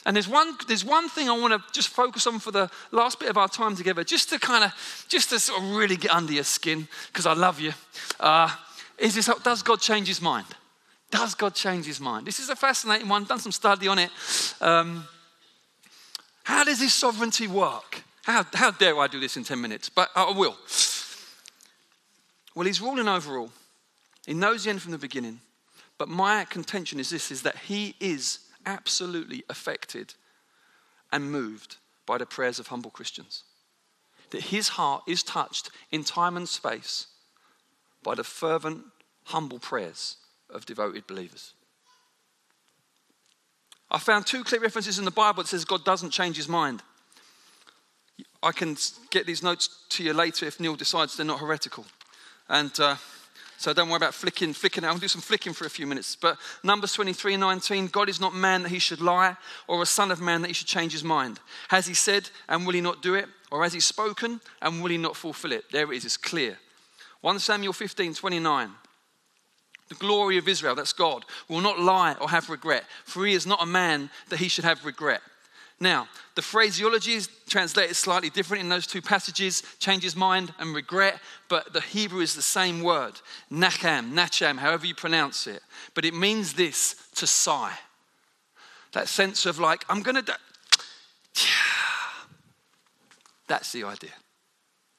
And 0.07 0.17
there's 0.17 0.29
one, 0.29 0.57
there's 0.67 0.85
one 0.85 1.11
thing 1.11 1.29
I 1.29 1.39
want 1.39 1.53
to 1.53 1.63
just 1.73 1.89
focus 1.89 2.27
on 2.27 2.39
for 2.39 2.51
the 2.51 2.71
last 2.91 3.21
bit 3.21 3.29
of 3.29 3.37
our 3.37 3.49
time 3.49 3.77
together, 3.77 4.03
just 4.03 4.31
to 4.31 4.39
kind 4.39 4.65
of, 4.65 5.07
just 5.09 5.29
to 5.29 5.39
sort 5.39 5.63
of 5.63 5.77
really 5.77 5.97
get 5.97 6.11
under 6.11 6.33
your 6.33 6.45
skin, 6.45 6.89
because 7.09 7.27
I 7.27 7.35
love 7.35 7.61
you. 7.61 7.73
Uh, 8.19 8.49
is 8.97 9.15
this, 9.15 9.31
does 9.43 9.63
God 9.63 9.81
change 9.81 10.09
his 10.09 10.23
mind? 10.23 10.47
Does 11.11 11.35
God 11.35 11.55
change 11.55 11.87
his 11.87 12.00
mind? 12.00 12.26
This 12.26 12.38
is 12.38 12.50
a 12.50 12.57
fascinating 12.57 13.09
one, 13.09 13.25
done 13.25 13.40
some 13.40 13.52
study 13.52 13.88
on 13.88 13.99
it. 13.99 14.11
Um, 14.61 15.07
how 16.45 16.64
does 16.64 16.81
his 16.81 16.95
sovereignty 16.95 17.49
work? 17.49 18.02
How, 18.23 18.45
how 18.55 18.71
dare 18.71 18.99
I 18.99 19.09
do 19.09 19.19
this 19.19 19.37
in 19.37 19.45
10 19.45 19.61
minutes? 19.61 19.88
But 19.88 20.11
I 20.14 20.31
will. 20.31 20.57
Well, 22.55 22.67
he's 22.67 22.81
ruling 22.81 23.09
over 23.09 23.38
all. 23.38 23.50
He 24.26 24.35
knows 24.35 24.64
the 24.64 24.71
end 24.71 24.83
from 24.83 24.93
the 24.93 24.99
beginning. 24.99 25.40
But 25.99 26.09
my 26.09 26.45
contention 26.45 27.00
is 27.00 27.11
this 27.11 27.31
is 27.31 27.43
that 27.43 27.57
he 27.57 27.95
is 28.00 28.40
absolutely 28.64 29.43
affected 29.49 30.14
and 31.12 31.31
moved 31.31 31.76
by 32.07 32.19
the 32.19 32.26
prayers 32.26 32.59
of 32.59 32.69
humble 32.69 32.90
Christians. 32.90 33.43
That 34.31 34.43
his 34.43 34.69
heart 34.69 35.02
is 35.09 35.23
touched 35.23 35.71
in 35.90 36.05
time 36.05 36.37
and 36.37 36.49
space 36.49 37.09
by 38.02 38.14
the 38.14 38.25
fervent, 38.25 38.85
humble 39.25 39.59
prayers 39.59 40.17
of 40.52 40.66
devoted 40.66 41.07
believers. 41.07 41.54
I 43.90 43.99
found 43.99 44.26
two 44.26 44.45
clear 44.45 44.61
references 44.61 44.99
in 44.99 45.04
the 45.04 45.11
Bible 45.11 45.42
that 45.42 45.49
says 45.49 45.64
God 45.64 45.85
doesn't 45.85 46.11
change 46.11 46.37
his 46.37 46.49
mind. 46.49 46.83
I 48.42 48.52
can 48.52 48.76
get 49.11 49.26
these 49.26 49.42
notes 49.42 49.85
to 49.90 50.04
you 50.04 50.12
later 50.14 50.47
if 50.47 50.61
Neil 50.61 50.76
decides 50.76 51.16
they're 51.16 51.26
not 51.26 51.40
heretical. 51.40 51.85
And 52.49 52.73
uh, 52.80 52.97
so 53.59 53.75
don't 53.75 53.88
worry 53.88 53.99
about 53.99 54.14
flicking, 54.14 54.54
flicking. 54.54 54.85
I'll 54.85 54.97
do 54.97 55.09
some 55.09 55.21
flicking 55.21 55.52
for 55.52 55.66
a 55.66 55.71
few 55.71 55.87
minutes. 55.87 56.16
But 56.16 56.38
Numbers 56.62 56.95
23 56.95 57.37
19, 57.37 57.88
God 57.88 58.09
is 58.09 58.21
not 58.21 58.35
man 58.35 58.62
that 58.62 58.71
he 58.71 58.78
should 58.78 59.00
lie, 59.00 59.37
or 59.69 59.83
a 59.83 59.87
son 59.87 60.11
of 60.11 60.21
man 60.21 60.40
that 60.42 60.49
he 60.49 60.54
should 60.54 60.66
change 60.66 60.92
his 60.92 61.04
mind. 61.04 61.40
Has 61.69 61.87
he 61.87 61.95
said, 61.95 62.30
and 62.49 62.64
will 62.64 62.73
he 62.73 62.80
not 62.80 63.02
do 63.02 63.14
it? 63.14 63.26
Or 63.50 63.62
has 63.62 63.75
he 63.75 63.80
spoken, 63.80 64.40
and 64.62 64.83
will 64.83 64.90
he 64.90 64.97
not 64.97 65.16
fulfill 65.16 65.52
it? 65.52 65.64
There 65.71 65.92
it 65.92 65.97
is, 65.97 66.04
it's 66.04 66.16
clear. 66.16 66.59
1 67.21 67.38
Samuel 67.40 67.73
15 67.73 68.14
29. 68.14 68.71
The 69.90 69.97
glory 69.97 70.38
of 70.38 70.49
Israel, 70.49 70.76
that's 70.76 70.92
God, 70.92 71.25
will 71.49 71.61
not 71.61 71.78
lie 71.78 72.14
or 72.20 72.30
have 72.30 72.49
regret, 72.49 72.85
for 73.05 73.26
he 73.26 73.35
is 73.35 73.46
not 73.46 73.62
a 73.62 73.66
man 73.66 74.09
that 74.29 74.38
he 74.38 74.48
should 74.48 74.64
have 74.64 74.85
regret. 74.85 75.20
Now, 75.81 76.09
the 76.37 76.42
phraseology 76.42 77.14
is 77.14 77.29
translated 77.48 77.96
slightly 77.96 78.31
different 78.31 78.62
in 78.62 78.68
those 78.68 78.87
two 78.87 79.03
passages 79.03 79.62
changes 79.79 80.14
mind 80.14 80.55
and 80.59 80.74
regret, 80.74 81.18
but 81.48 81.72
the 81.72 81.81
Hebrew 81.81 82.20
is 82.20 82.35
the 82.35 82.42
same 82.42 82.83
word 82.83 83.14
nacham, 83.50 84.12
nacham, 84.12 84.59
however 84.59 84.87
you 84.87 84.94
pronounce 84.94 85.46
it. 85.46 85.62
But 85.94 86.05
it 86.05 86.14
means 86.14 86.53
this 86.53 86.94
to 87.16 87.26
sigh. 87.26 87.76
That 88.92 89.09
sense 89.09 89.44
of 89.44 89.59
like, 89.59 89.85
I'm 89.88 90.03
going 90.03 90.16
to 90.16 90.22
die. 90.22 90.35
That's 93.48 93.72
the 93.72 93.85
idea. 93.85 94.11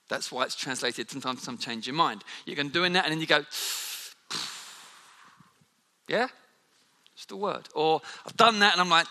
That's 0.09 0.31
why 0.31 0.43
it's 0.43 0.55
translated 0.55 1.09
sometimes 1.09 1.43
some 1.43 1.57
change 1.57 1.87
your 1.87 1.95
mind. 1.95 2.23
You're 2.45 2.57
going 2.57 2.67
to 2.67 2.73
doing 2.73 2.93
that 2.93 3.05
and 3.05 3.13
then 3.13 3.21
you 3.21 3.27
go, 3.27 3.45
yeah? 6.11 6.27
Just 7.15 7.31
a 7.31 7.35
word. 7.35 7.69
Or 7.73 8.01
I've 8.25 8.35
done 8.35 8.59
that 8.59 8.73
and 8.73 8.81
I'm 8.81 8.89
like, 8.89 9.07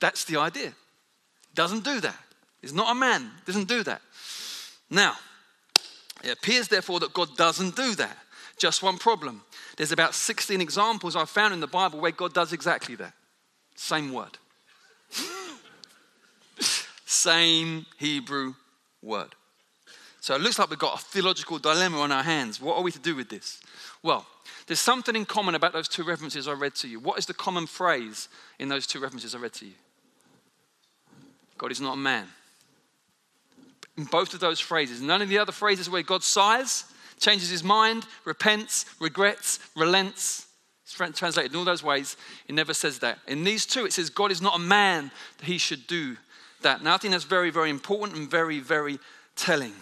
that's 0.00 0.24
the 0.24 0.36
idea. 0.38 0.72
Doesn't 1.54 1.84
do 1.84 2.00
that. 2.00 2.16
He's 2.60 2.74
not 2.74 2.90
a 2.90 2.98
man, 2.98 3.30
doesn't 3.46 3.68
do 3.68 3.82
that. 3.84 4.02
Now, 4.90 5.14
it 6.22 6.32
appears 6.32 6.68
therefore 6.68 7.00
that 7.00 7.12
God 7.12 7.36
doesn't 7.36 7.76
do 7.76 7.94
that. 7.94 8.16
Just 8.58 8.82
one 8.82 8.98
problem. 8.98 9.42
There's 9.76 9.92
about 9.92 10.14
16 10.14 10.60
examples 10.60 11.16
I've 11.16 11.30
found 11.30 11.52
in 11.52 11.60
the 11.60 11.66
Bible 11.66 12.00
where 12.00 12.12
God 12.12 12.32
does 12.32 12.52
exactly 12.52 12.94
that. 12.96 13.12
Same 13.76 14.12
word. 14.12 14.38
Same 17.04 17.86
Hebrew 17.98 18.54
word. 19.02 19.34
So 20.24 20.34
it 20.34 20.40
looks 20.40 20.58
like 20.58 20.70
we've 20.70 20.78
got 20.78 20.98
a 20.98 21.04
theological 21.04 21.58
dilemma 21.58 22.00
on 22.00 22.10
our 22.10 22.22
hands. 22.22 22.58
What 22.58 22.78
are 22.78 22.82
we 22.82 22.90
to 22.92 22.98
do 22.98 23.14
with 23.14 23.28
this? 23.28 23.60
Well, 24.02 24.24
there's 24.66 24.80
something 24.80 25.14
in 25.14 25.26
common 25.26 25.54
about 25.54 25.74
those 25.74 25.86
two 25.86 26.02
references 26.02 26.48
I 26.48 26.52
read 26.52 26.74
to 26.76 26.88
you. 26.88 26.98
What 26.98 27.18
is 27.18 27.26
the 27.26 27.34
common 27.34 27.66
phrase 27.66 28.30
in 28.58 28.70
those 28.70 28.86
two 28.86 29.00
references 29.00 29.34
I 29.34 29.38
read 29.38 29.52
to 29.52 29.66
you? 29.66 29.74
God 31.58 31.72
is 31.72 31.80
not 31.82 31.92
a 31.92 31.98
man. 31.98 32.26
In 33.98 34.04
both 34.04 34.32
of 34.32 34.40
those 34.40 34.60
phrases, 34.60 35.02
none 35.02 35.20
of 35.20 35.28
the 35.28 35.36
other 35.36 35.52
phrases 35.52 35.90
where 35.90 36.00
God 36.00 36.22
sighs, 36.22 36.86
changes 37.20 37.50
his 37.50 37.62
mind, 37.62 38.06
repents, 38.24 38.86
regrets, 39.00 39.58
relents, 39.76 40.46
it's 40.84 40.94
translated 40.94 41.52
in 41.52 41.58
all 41.58 41.66
those 41.66 41.84
ways, 41.84 42.16
it 42.48 42.54
never 42.54 42.72
says 42.72 43.00
that. 43.00 43.18
In 43.28 43.44
these 43.44 43.66
two, 43.66 43.84
it 43.84 43.92
says 43.92 44.08
God 44.08 44.32
is 44.32 44.40
not 44.40 44.56
a 44.56 44.58
man 44.58 45.10
that 45.36 45.44
he 45.44 45.58
should 45.58 45.86
do 45.86 46.16
that. 46.62 46.82
Now, 46.82 46.94
I 46.94 46.96
think 46.96 47.12
that's 47.12 47.24
very, 47.24 47.50
very 47.50 47.68
important 47.68 48.16
and 48.16 48.30
very, 48.30 48.58
very 48.58 48.98
telling. 49.36 49.74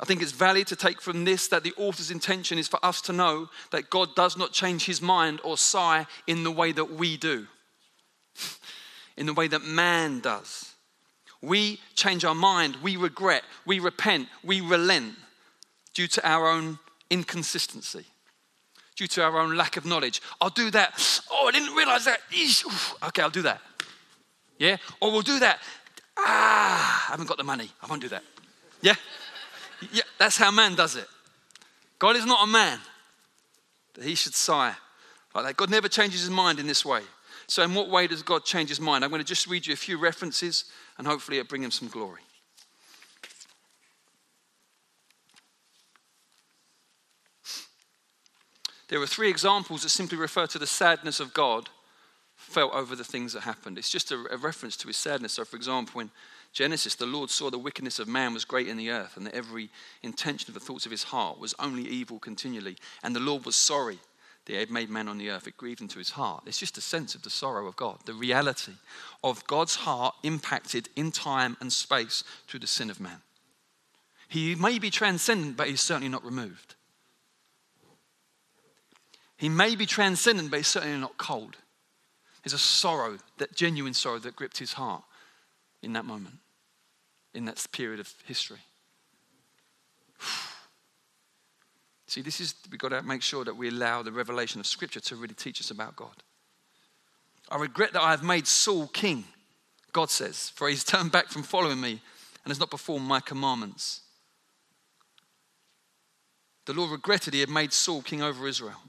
I 0.00 0.04
think 0.04 0.22
it's 0.22 0.32
valid 0.32 0.66
to 0.68 0.76
take 0.76 1.00
from 1.00 1.24
this 1.24 1.48
that 1.48 1.62
the 1.62 1.72
author's 1.76 2.10
intention 2.10 2.58
is 2.58 2.66
for 2.66 2.84
us 2.84 3.00
to 3.02 3.12
know 3.12 3.48
that 3.70 3.90
God 3.90 4.14
does 4.16 4.36
not 4.36 4.52
change 4.52 4.86
his 4.86 5.00
mind 5.00 5.40
or 5.44 5.56
sigh 5.56 6.06
in 6.26 6.42
the 6.42 6.50
way 6.50 6.72
that 6.72 6.92
we 6.92 7.16
do, 7.16 7.46
in 9.16 9.26
the 9.26 9.34
way 9.34 9.46
that 9.48 9.62
man 9.62 10.20
does. 10.20 10.72
We 11.40 11.78
change 11.94 12.24
our 12.24 12.34
mind, 12.34 12.76
we 12.82 12.96
regret, 12.96 13.44
we 13.66 13.78
repent, 13.78 14.28
we 14.42 14.60
relent 14.60 15.14
due 15.92 16.08
to 16.08 16.28
our 16.28 16.48
own 16.48 16.78
inconsistency, 17.10 18.04
due 18.96 19.06
to 19.06 19.22
our 19.22 19.38
own 19.38 19.56
lack 19.56 19.76
of 19.76 19.84
knowledge. 19.84 20.20
I'll 20.40 20.50
do 20.50 20.70
that. 20.72 21.22
Oh, 21.30 21.46
I 21.46 21.52
didn't 21.52 21.74
realize 21.76 22.04
that. 22.06 22.18
Okay, 23.04 23.22
I'll 23.22 23.30
do 23.30 23.42
that. 23.42 23.60
Yeah? 24.58 24.78
Or 25.00 25.12
we'll 25.12 25.22
do 25.22 25.38
that. 25.38 25.60
Ah, 26.18 27.06
I 27.08 27.10
haven't 27.12 27.28
got 27.28 27.36
the 27.36 27.44
money. 27.44 27.70
I 27.82 27.86
won't 27.86 28.02
do 28.02 28.08
that. 28.08 28.22
Yeah? 28.80 28.94
Yeah, 29.92 30.02
that's 30.18 30.36
how 30.36 30.50
man 30.50 30.74
does 30.74 30.96
it. 30.96 31.06
God 31.98 32.16
is 32.16 32.26
not 32.26 32.46
a 32.48 32.50
man 32.50 32.78
that 33.94 34.04
he 34.04 34.14
should 34.14 34.34
sigh 34.34 34.74
like 35.34 35.44
that. 35.44 35.56
God 35.56 35.70
never 35.70 35.88
changes 35.88 36.20
his 36.20 36.30
mind 36.30 36.58
in 36.58 36.66
this 36.66 36.84
way. 36.84 37.02
So, 37.46 37.62
in 37.62 37.74
what 37.74 37.90
way 37.90 38.06
does 38.06 38.22
God 38.22 38.44
change 38.44 38.68
his 38.68 38.80
mind? 38.80 39.04
I'm 39.04 39.10
going 39.10 39.20
to 39.20 39.26
just 39.26 39.46
read 39.46 39.66
you 39.66 39.74
a 39.74 39.76
few 39.76 39.98
references 39.98 40.64
and 40.96 41.06
hopefully 41.06 41.38
it'll 41.38 41.48
bring 41.48 41.62
him 41.62 41.70
some 41.70 41.88
glory. 41.88 42.20
There 48.88 49.00
are 49.00 49.06
three 49.06 49.28
examples 49.28 49.82
that 49.82 49.88
simply 49.88 50.18
refer 50.18 50.46
to 50.46 50.58
the 50.58 50.66
sadness 50.66 51.18
of 51.18 51.34
God 51.34 51.68
felt 52.36 52.74
over 52.74 52.94
the 52.94 53.04
things 53.04 53.32
that 53.32 53.42
happened. 53.42 53.78
It's 53.78 53.90
just 53.90 54.12
a, 54.12 54.18
reference 54.40 54.76
to 54.78 54.88
his 54.88 54.96
sadness. 54.96 55.32
So, 55.32 55.44
for 55.44 55.56
example, 55.56 56.00
in 56.00 56.10
Genesis, 56.54 56.94
the 56.94 57.04
Lord 57.04 57.30
saw 57.30 57.50
the 57.50 57.58
wickedness 57.58 57.98
of 57.98 58.06
man 58.06 58.32
was 58.32 58.44
great 58.44 58.68
in 58.68 58.76
the 58.76 58.90
earth, 58.90 59.16
and 59.16 59.26
that 59.26 59.34
every 59.34 59.70
intention 60.04 60.48
of 60.48 60.54
the 60.54 60.60
thoughts 60.60 60.86
of 60.86 60.92
his 60.92 61.02
heart 61.02 61.40
was 61.40 61.52
only 61.58 61.82
evil 61.82 62.20
continually. 62.20 62.76
And 63.02 63.14
the 63.14 63.20
Lord 63.20 63.44
was 63.44 63.56
sorry 63.56 63.98
that 64.44 64.52
he 64.52 64.58
had 64.58 64.70
made 64.70 64.88
man 64.88 65.08
on 65.08 65.18
the 65.18 65.30
earth. 65.30 65.48
It 65.48 65.56
grieved 65.56 65.80
him 65.80 65.88
to 65.88 65.98
his 65.98 66.10
heart. 66.10 66.44
It's 66.46 66.60
just 66.60 66.78
a 66.78 66.80
sense 66.80 67.16
of 67.16 67.22
the 67.22 67.30
sorrow 67.30 67.66
of 67.66 67.74
God, 67.74 67.98
the 68.04 68.14
reality 68.14 68.74
of 69.24 69.44
God's 69.48 69.74
heart 69.74 70.14
impacted 70.22 70.88
in 70.94 71.10
time 71.10 71.56
and 71.60 71.72
space 71.72 72.22
through 72.46 72.60
the 72.60 72.68
sin 72.68 72.88
of 72.88 73.00
man. 73.00 73.20
He 74.28 74.54
may 74.54 74.78
be 74.78 74.90
transcendent, 74.90 75.56
but 75.56 75.68
he's 75.68 75.80
certainly 75.80 76.08
not 76.08 76.24
removed. 76.24 76.76
He 79.36 79.48
may 79.48 79.74
be 79.74 79.86
transcendent, 79.86 80.52
but 80.52 80.58
he's 80.58 80.68
certainly 80.68 81.00
not 81.00 81.18
cold. 81.18 81.56
There's 82.44 82.52
a 82.52 82.58
sorrow, 82.58 83.18
that 83.38 83.56
genuine 83.56 83.94
sorrow 83.94 84.20
that 84.20 84.36
gripped 84.36 84.58
his 84.58 84.74
heart 84.74 85.02
in 85.84 85.92
that 85.92 86.04
moment, 86.04 86.36
in 87.34 87.44
that 87.44 87.64
period 87.72 88.00
of 88.00 88.12
history. 88.24 88.58
See, 92.06 92.22
this 92.22 92.40
is, 92.40 92.54
we've 92.70 92.80
got 92.80 92.90
to 92.90 93.02
make 93.02 93.22
sure 93.22 93.44
that 93.44 93.56
we 93.56 93.68
allow 93.68 94.02
the 94.02 94.12
revelation 94.12 94.60
of 94.60 94.66
Scripture 94.66 95.00
to 95.00 95.16
really 95.16 95.34
teach 95.34 95.60
us 95.60 95.70
about 95.70 95.96
God. 95.96 96.22
I 97.50 97.58
regret 97.58 97.92
that 97.92 98.02
I 98.02 98.10
have 98.10 98.22
made 98.22 98.46
Saul 98.46 98.86
king, 98.88 99.24
God 99.92 100.10
says, 100.10 100.50
for 100.50 100.68
he's 100.68 100.84
turned 100.84 101.12
back 101.12 101.28
from 101.28 101.42
following 101.42 101.80
me 101.80 102.00
and 102.44 102.50
has 102.50 102.60
not 102.60 102.70
performed 102.70 103.06
my 103.06 103.20
commandments. 103.20 104.00
The 106.66 106.72
Lord 106.72 106.90
regretted 106.90 107.34
he 107.34 107.40
had 107.40 107.50
made 107.50 107.72
Saul 107.72 108.02
king 108.02 108.22
over 108.22 108.48
Israel. 108.48 108.80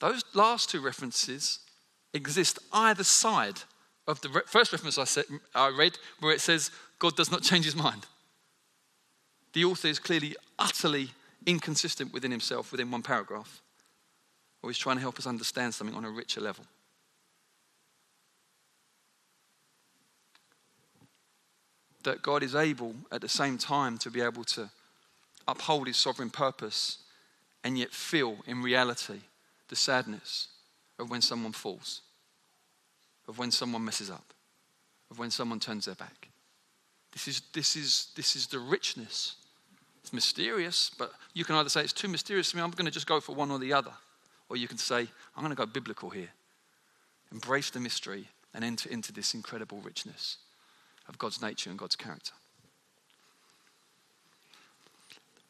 Those 0.00 0.24
last 0.34 0.70
two 0.70 0.80
references 0.80 1.60
exist 2.12 2.58
either 2.72 3.04
side 3.04 3.60
of 4.06 4.20
the 4.20 4.42
first 4.46 4.72
reference 4.72 4.98
I, 4.98 5.04
said, 5.04 5.24
I 5.54 5.68
read, 5.68 5.98
where 6.20 6.32
it 6.32 6.40
says 6.40 6.70
God 6.98 7.16
does 7.16 7.30
not 7.30 7.42
change 7.42 7.64
his 7.64 7.76
mind. 7.76 8.06
The 9.52 9.64
author 9.64 9.88
is 9.88 9.98
clearly 9.98 10.36
utterly 10.58 11.10
inconsistent 11.46 12.12
within 12.12 12.30
himself 12.30 12.72
within 12.72 12.90
one 12.90 13.02
paragraph, 13.02 13.62
or 14.62 14.70
he's 14.70 14.78
trying 14.78 14.96
to 14.96 15.02
help 15.02 15.18
us 15.18 15.26
understand 15.26 15.74
something 15.74 15.96
on 15.96 16.04
a 16.04 16.10
richer 16.10 16.40
level. 16.40 16.64
That 22.02 22.20
God 22.20 22.42
is 22.42 22.54
able 22.54 22.94
at 23.10 23.20
the 23.20 23.28
same 23.28 23.56
time 23.56 23.96
to 23.98 24.10
be 24.10 24.20
able 24.20 24.44
to 24.44 24.70
uphold 25.48 25.86
his 25.86 25.96
sovereign 25.96 26.30
purpose 26.30 26.98
and 27.62 27.78
yet 27.78 27.92
feel 27.92 28.38
in 28.46 28.62
reality 28.62 29.20
the 29.68 29.76
sadness 29.76 30.48
of 30.98 31.10
when 31.10 31.22
someone 31.22 31.52
falls, 31.52 32.02
of 33.28 33.38
when 33.38 33.50
someone 33.50 33.84
messes 33.84 34.10
up, 34.10 34.32
of 35.10 35.18
when 35.18 35.30
someone 35.30 35.60
turns 35.60 35.86
their 35.86 35.94
back. 35.94 36.28
This 37.12 37.28
is, 37.28 37.42
this 37.52 37.76
is, 37.76 38.08
this 38.16 38.36
is 38.36 38.46
the 38.48 38.58
richness. 38.58 39.36
It's 40.02 40.12
mysterious, 40.12 40.90
but 40.98 41.12
you 41.32 41.44
can 41.44 41.54
either 41.54 41.68
say 41.68 41.80
it's 41.80 41.92
too 41.92 42.08
mysterious 42.08 42.50
to 42.50 42.56
me, 42.56 42.62
I'm 42.62 42.70
going 42.70 42.86
to 42.86 42.90
just 42.90 43.06
go 43.06 43.20
for 43.20 43.34
one 43.34 43.50
or 43.50 43.58
the 43.58 43.72
other. 43.72 43.92
Or 44.48 44.56
you 44.56 44.68
can 44.68 44.78
say, 44.78 45.00
I'm 45.36 45.42
going 45.42 45.50
to 45.50 45.56
go 45.56 45.64
biblical 45.64 46.10
here. 46.10 46.28
Embrace 47.32 47.70
the 47.70 47.80
mystery 47.80 48.28
and 48.52 48.64
enter 48.64 48.90
into 48.90 49.12
this 49.12 49.32
incredible 49.32 49.78
richness 49.78 50.36
of 51.08 51.18
God's 51.18 51.40
nature 51.40 51.70
and 51.70 51.78
God's 51.78 51.96
character. 51.96 52.32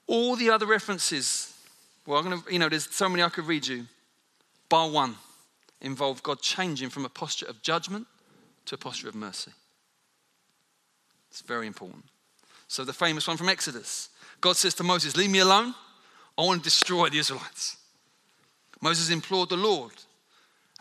All 0.07 0.37
the 0.37 0.51
other 0.51 0.67
references, 0.67 1.53
well, 2.07 2.19
I'm 2.19 2.25
going 2.29 2.43
to, 2.43 2.53
you 2.53 2.59
know, 2.59 2.69
there's 2.69 2.89
so 2.95 3.09
many 3.09 3.23
I 3.23 3.29
could 3.31 3.47
read 3.47 3.67
you, 3.67 3.87
bar 4.69 4.91
one, 4.91 5.17
involve 5.85 6.23
God 6.23 6.41
changing 6.41 6.91
from 6.91 7.05
a 7.05 7.09
posture 7.09 7.47
of 7.47 7.63
judgment 7.63 8.07
to 8.67 8.75
a 8.75 8.79
posture 8.79 9.09
of 9.09 9.15
mercy. 9.15 9.53
It's 11.31 11.43
very 11.43 11.67
important. 11.67 12.05
So, 12.67 12.85
the 12.85 12.93
famous 12.93 13.29
one 13.29 13.37
from 13.37 13.49
Exodus 13.49 14.09
God 14.41 14.57
says 14.57 14.75
to 14.75 14.83
Moses, 14.83 15.17
Leave 15.17 15.31
me 15.31 15.39
alone. 15.39 15.75
I 16.37 16.43
want 16.43 16.61
to 16.61 16.65
destroy 16.65 17.09
the 17.09 17.19
Israelites. 17.19 17.77
Moses 18.81 19.11
implored 19.11 19.49
the 19.49 19.57
Lord 19.57 19.93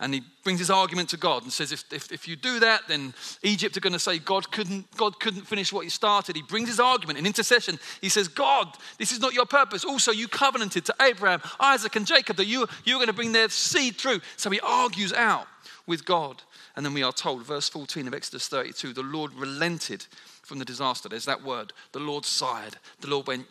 and 0.03 0.13
he 0.13 0.21
brings 0.43 0.59
his 0.59 0.69
argument 0.69 1.07
to 1.09 1.17
God 1.17 1.43
and 1.43 1.51
says, 1.51 1.71
if, 1.71 1.85
if, 1.93 2.11
if, 2.11 2.27
you 2.27 2.35
do 2.35 2.59
that, 2.59 2.81
then 2.89 3.13
Egypt 3.41 3.77
are 3.77 3.79
going 3.79 3.93
to 3.93 3.99
say 3.99 4.19
God 4.19 4.51
couldn't, 4.51 4.85
God 4.97 5.17
couldn't 5.21 5.47
finish 5.47 5.71
what 5.71 5.85
he 5.85 5.89
started. 5.89 6.35
He 6.35 6.41
brings 6.41 6.67
his 6.67 6.79
argument 6.81 7.19
in 7.19 7.25
intercession. 7.25 7.79
He 8.01 8.09
says, 8.09 8.27
God, 8.27 8.67
this 8.97 9.13
is 9.13 9.21
not 9.21 9.33
your 9.33 9.45
purpose. 9.45 9.85
Also, 9.85 10.11
you 10.11 10.27
covenanted 10.27 10.83
to 10.85 10.95
Abraham, 11.01 11.41
Isaac, 11.57 11.95
and 11.95 12.05
Jacob 12.05 12.35
that 12.35 12.47
you, 12.47 12.67
you 12.83 12.95
were 12.95 12.99
going 12.99 13.07
to 13.07 13.13
bring 13.13 13.31
their 13.31 13.47
seed 13.47 13.95
through. 13.95 14.19
So 14.35 14.49
he 14.49 14.59
argues 14.59 15.13
out 15.13 15.47
with 15.87 16.03
God. 16.03 16.43
And 16.75 16.85
then 16.85 16.93
we 16.93 17.03
are 17.03 17.13
told, 17.13 17.45
verse 17.45 17.69
14 17.69 18.05
of 18.05 18.13
Exodus 18.13 18.49
32, 18.49 18.91
the 18.91 19.03
Lord 19.03 19.33
relented 19.35 20.05
from 20.41 20.59
the 20.59 20.65
disaster. 20.65 21.07
There's 21.07 21.23
that 21.25 21.43
word. 21.43 21.71
The 21.93 21.99
Lord 21.99 22.25
sighed. 22.25 22.75
The 22.99 23.07
Lord 23.07 23.25
went, 23.27 23.45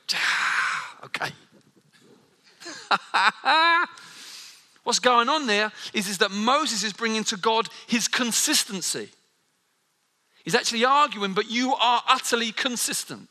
okay. 1.02 1.30
What's 4.84 4.98
going 4.98 5.28
on 5.28 5.46
there 5.46 5.70
is, 5.94 6.08
is 6.08 6.18
that 6.18 6.30
Moses 6.30 6.82
is 6.82 6.92
bringing 6.92 7.24
to 7.24 7.36
God 7.36 7.68
his 7.86 8.08
consistency. 8.08 9.08
He's 10.44 10.56
actually 10.56 10.84
arguing, 10.84 11.34
but 11.34 11.50
you 11.50 11.74
are 11.74 12.02
utterly 12.08 12.52
consistent. 12.52 13.28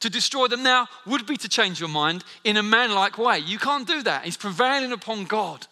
To 0.00 0.10
destroy 0.10 0.46
them 0.46 0.62
now 0.62 0.88
would 1.06 1.26
be 1.26 1.36
to 1.38 1.48
change 1.48 1.80
your 1.80 1.88
mind 1.88 2.24
in 2.44 2.56
a 2.56 2.62
man-like 2.62 3.18
way. 3.18 3.38
You 3.38 3.58
can't 3.58 3.86
do 3.86 4.02
that. 4.02 4.24
He's 4.24 4.36
prevailing 4.36 4.92
upon 4.92 5.24
God 5.24 5.66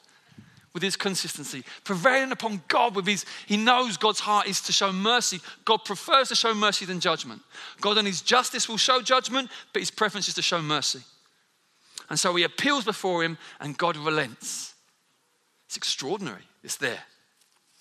with 0.72 0.82
his 0.82 0.96
consistency, 0.96 1.62
prevailing 1.84 2.32
upon 2.32 2.60
God 2.66 2.96
with 2.96 3.06
his, 3.06 3.24
he 3.46 3.56
knows 3.56 3.96
God's 3.96 4.18
heart 4.18 4.48
is 4.48 4.60
to 4.62 4.72
show 4.72 4.92
mercy. 4.92 5.40
God 5.64 5.84
prefers 5.84 6.28
to 6.30 6.34
show 6.34 6.52
mercy 6.52 6.84
than 6.84 6.98
judgment. 6.98 7.42
God 7.80 7.96
and 7.96 8.08
his 8.08 8.20
justice 8.20 8.68
will 8.68 8.76
show 8.76 9.00
judgment, 9.00 9.50
but 9.72 9.80
his 9.80 9.92
preference 9.92 10.26
is 10.26 10.34
to 10.34 10.42
show 10.42 10.60
mercy. 10.60 11.00
And 12.10 12.18
so 12.18 12.34
he 12.34 12.44
appeals 12.44 12.84
before 12.84 13.22
him, 13.22 13.38
and 13.60 13.76
God 13.76 13.96
relents. 13.96 14.74
It's 15.66 15.76
extraordinary. 15.76 16.42
It's 16.62 16.76
there. 16.76 17.00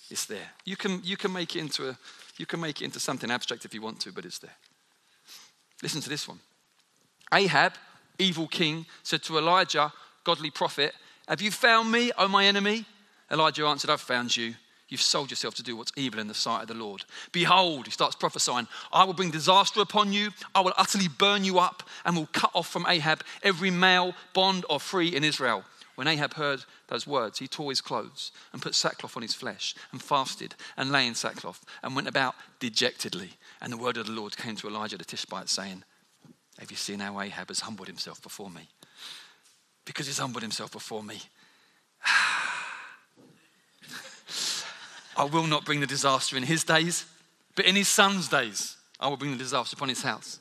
It's 0.09 0.25
there. 0.25 0.49
You 0.65 0.75
can, 0.75 1.01
you 1.03 1.17
can 1.17 1.33
make 1.33 1.55
it 1.55 1.59
into 1.59 1.89
a, 1.89 1.97
you 2.37 2.45
can 2.45 2.59
make 2.59 2.81
it 2.81 2.85
into 2.85 2.99
something 2.99 3.29
abstract 3.31 3.65
if 3.65 3.73
you 3.73 3.81
want 3.81 3.99
to, 4.01 4.11
but 4.11 4.25
it's 4.25 4.39
there. 4.39 4.55
Listen 5.81 6.01
to 6.01 6.09
this 6.09 6.27
one. 6.27 6.39
Ahab, 7.33 7.73
evil 8.19 8.47
king, 8.47 8.85
said 9.03 9.23
to 9.23 9.37
Elijah, 9.37 9.91
godly 10.23 10.51
prophet, 10.51 10.93
Have 11.27 11.41
you 11.41 11.51
found 11.51 11.91
me, 11.91 12.11
O 12.17 12.27
my 12.27 12.45
enemy? 12.45 12.85
Elijah 13.31 13.65
answered, 13.65 13.89
I've 13.89 14.01
found 14.01 14.35
you. 14.35 14.55
You've 14.93 15.01
sold 15.01 15.31
yourself 15.31 15.55
to 15.55 15.63
do 15.63 15.75
what's 15.75 15.91
evil 15.95 16.19
in 16.19 16.27
the 16.27 16.35
sight 16.35 16.61
of 16.61 16.67
the 16.67 16.75
Lord. 16.75 17.03
Behold, 17.31 17.87
he 17.87 17.91
starts 17.91 18.15
prophesying, 18.15 18.67
I 18.91 19.05
will 19.05 19.15
bring 19.15 19.31
disaster 19.31 19.81
upon 19.81 20.13
you. 20.13 20.29
I 20.53 20.61
will 20.61 20.75
utterly 20.77 21.07
burn 21.07 21.43
you 21.43 21.57
up 21.57 21.81
and 22.05 22.15
will 22.15 22.29
cut 22.31 22.51
off 22.53 22.67
from 22.67 22.85
Ahab 22.87 23.23
every 23.41 23.71
male, 23.71 24.13
bond 24.35 24.65
or 24.69 24.79
free 24.79 25.15
in 25.15 25.23
Israel. 25.23 25.63
When 25.95 26.07
Ahab 26.07 26.35
heard 26.35 26.65
those 26.89 27.07
words, 27.07 27.39
he 27.39 27.47
tore 27.47 27.71
his 27.71 27.81
clothes 27.81 28.31
and 28.51 28.61
put 28.61 28.75
sackcloth 28.75 29.17
on 29.17 29.23
his 29.23 29.33
flesh 29.33 29.73
and 29.91 29.99
fasted 29.99 30.53
and 30.77 30.91
lay 30.91 31.07
in 31.07 31.15
sackcloth 31.15 31.65
and 31.81 31.95
went 31.95 32.07
about 32.07 32.35
dejectedly. 32.59 33.31
And 33.63 33.73
the 33.73 33.77
word 33.77 33.97
of 33.97 34.05
the 34.05 34.11
Lord 34.11 34.37
came 34.37 34.55
to 34.57 34.67
Elijah 34.67 34.99
the 34.99 35.05
Tishbite, 35.05 35.49
saying, 35.49 35.83
Have 36.59 36.69
you 36.69 36.77
seen 36.77 36.99
how 36.99 37.19
Ahab 37.19 37.47
has 37.47 37.61
humbled 37.61 37.87
himself 37.87 38.21
before 38.21 38.51
me? 38.51 38.69
Because 39.85 40.05
he's 40.05 40.19
humbled 40.19 40.43
himself 40.43 40.71
before 40.71 41.01
me. 41.01 41.19
Ah, 42.05 42.42
I 45.15 45.25
will 45.25 45.47
not 45.47 45.65
bring 45.65 45.79
the 45.79 45.87
disaster 45.87 46.37
in 46.37 46.43
his 46.43 46.63
days, 46.63 47.05
but 47.55 47.65
in 47.65 47.75
his 47.75 47.87
son's 47.87 48.27
days, 48.27 48.77
I 48.99 49.07
will 49.07 49.17
bring 49.17 49.31
the 49.31 49.37
disaster 49.37 49.75
upon 49.75 49.89
his 49.89 50.01
house. 50.01 50.39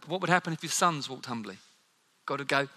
But 0.00 0.08
what 0.08 0.20
would 0.20 0.30
happen 0.30 0.52
if 0.52 0.62
his 0.62 0.74
sons 0.74 1.08
walked 1.08 1.26
humbly? 1.26 1.58
God 2.26 2.38
would 2.40 2.48
go, 2.48 2.68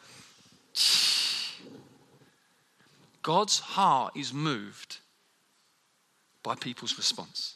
God's 3.24 3.60
heart 3.60 4.16
is 4.16 4.34
moved 4.34 4.98
by 6.44 6.54
people's 6.56 6.98
response. 6.98 7.56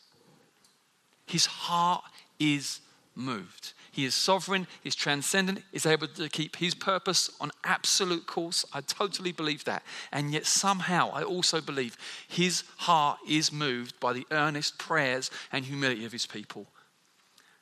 His 1.27 1.45
heart 1.45 2.03
is 2.39 2.79
moved. 3.15 3.73
He 3.99 4.05
is 4.05 4.15
sovereign, 4.15 4.65
he's 4.81 4.95
transcendent, 4.95 5.61
he's 5.73 5.85
able 5.85 6.07
to 6.07 6.29
keep 6.29 6.55
his 6.55 6.73
purpose 6.73 7.29
on 7.41 7.51
absolute 7.65 8.27
course. 8.27 8.63
I 8.71 8.79
totally 8.79 9.33
believe 9.33 9.65
that. 9.65 9.83
And 10.13 10.31
yet, 10.31 10.45
somehow, 10.45 11.11
I 11.11 11.23
also 11.23 11.59
believe 11.59 11.97
his 12.25 12.63
heart 12.77 13.17
is 13.27 13.51
moved 13.51 13.99
by 13.99 14.13
the 14.13 14.25
earnest 14.31 14.79
prayers 14.79 15.29
and 15.51 15.65
humility 15.65 16.05
of 16.05 16.13
his 16.13 16.25
people. 16.25 16.67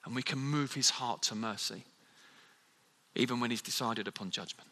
And 0.06 0.13
we 0.13 0.21
can 0.21 0.38
move 0.38 0.76
his 0.76 0.91
heart 0.91 1.23
to 1.23 1.34
mercy, 1.34 1.86
even 3.15 3.39
when 3.39 3.50
he's 3.50 3.63
decided 3.63 4.08
upon 4.08 4.30
judgment. 4.30 4.69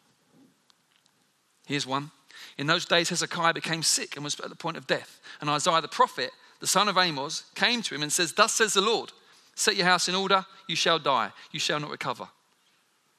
Here's 1.66 1.84
one. 1.84 2.12
In 2.58 2.68
those 2.68 2.84
days, 2.84 3.08
Hezekiah 3.08 3.54
became 3.54 3.82
sick 3.82 4.14
and 4.14 4.22
was 4.22 4.38
at 4.38 4.50
the 4.50 4.54
point 4.54 4.76
of 4.76 4.86
death. 4.86 5.20
And 5.40 5.50
Isaiah 5.50 5.80
the 5.80 5.88
prophet, 5.88 6.30
the 6.60 6.68
son 6.68 6.88
of 6.88 6.96
Amos, 6.96 7.42
came 7.56 7.82
to 7.82 7.94
him 7.96 8.04
and 8.04 8.12
says, 8.12 8.34
Thus 8.34 8.54
says 8.54 8.74
the 8.74 8.82
Lord. 8.82 9.10
Set 9.56 9.74
your 9.74 9.86
house 9.86 10.08
in 10.08 10.14
order, 10.14 10.46
you 10.68 10.76
shall 10.76 10.98
die, 10.98 11.32
you 11.50 11.58
shall 11.58 11.80
not 11.80 11.90
recover. 11.90 12.28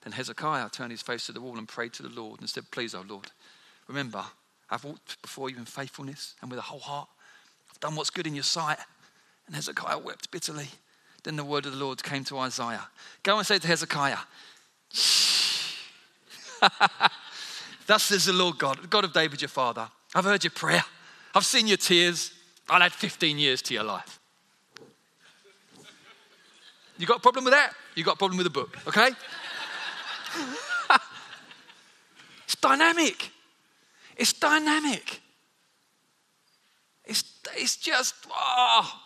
Then 0.03 0.13
Hezekiah 0.13 0.69
turned 0.69 0.91
his 0.91 1.01
face 1.01 1.25
to 1.25 1.31
the 1.31 1.41
wall 1.41 1.57
and 1.57 1.67
prayed 1.67 1.93
to 1.93 2.03
the 2.03 2.09
Lord 2.09 2.39
and 2.39 2.49
said, 2.49 2.69
Please, 2.71 2.93
O 2.93 3.03
Lord, 3.05 3.31
remember, 3.87 4.23
I've 4.69 4.83
walked 4.83 5.19
before 5.23 5.49
you 5.49 5.57
in 5.57 5.65
faithfulness 5.65 6.35
and 6.41 6.51
with 6.51 6.59
a 6.59 6.63
whole 6.63 6.79
heart. 6.79 7.09
I've 7.71 7.79
done 7.79 7.95
what's 7.95 8.11
good 8.11 8.27
in 8.27 8.35
your 8.35 8.43
sight. 8.43 8.77
And 9.47 9.55
Hezekiah 9.55 9.97
wept 9.97 10.29
bitterly. 10.29 10.67
Then 11.23 11.37
the 11.37 11.43
word 11.43 11.65
of 11.65 11.71
the 11.71 11.79
Lord 11.79 12.03
came 12.03 12.23
to 12.25 12.37
Isaiah 12.37 12.87
Go 13.23 13.37
and 13.37 13.47
say 13.47 13.57
to 13.57 13.67
Hezekiah, 13.67 14.17
Thus 17.87 18.03
says 18.03 18.25
the 18.25 18.33
Lord 18.33 18.59
God, 18.59 18.83
the 18.83 18.87
God 18.87 19.05
of 19.05 19.13
David 19.13 19.41
your 19.41 19.49
father. 19.49 19.89
I've 20.13 20.25
heard 20.25 20.43
your 20.43 20.51
prayer. 20.51 20.83
I've 21.33 21.45
seen 21.45 21.65
your 21.67 21.77
tears. 21.77 22.31
I'll 22.69 22.83
add 22.83 22.93
15 22.93 23.39
years 23.39 23.61
to 23.63 23.73
your 23.73 23.83
life. 23.83 24.19
You 26.97 27.05
got 27.05 27.17
a 27.17 27.21
problem 27.21 27.45
with 27.45 27.53
that? 27.53 27.73
You 27.95 28.03
got 28.03 28.15
a 28.15 28.17
problem 28.17 28.37
with 28.37 28.45
the 28.45 28.51
book, 28.51 28.77
okay? 28.87 29.09
it's 32.45 32.55
dynamic. 32.55 33.31
It's 34.15 34.33
dynamic. 34.33 35.21
it's 37.05 37.23
it's 37.55 37.77
just, 37.77 38.15
oh. 38.31 39.01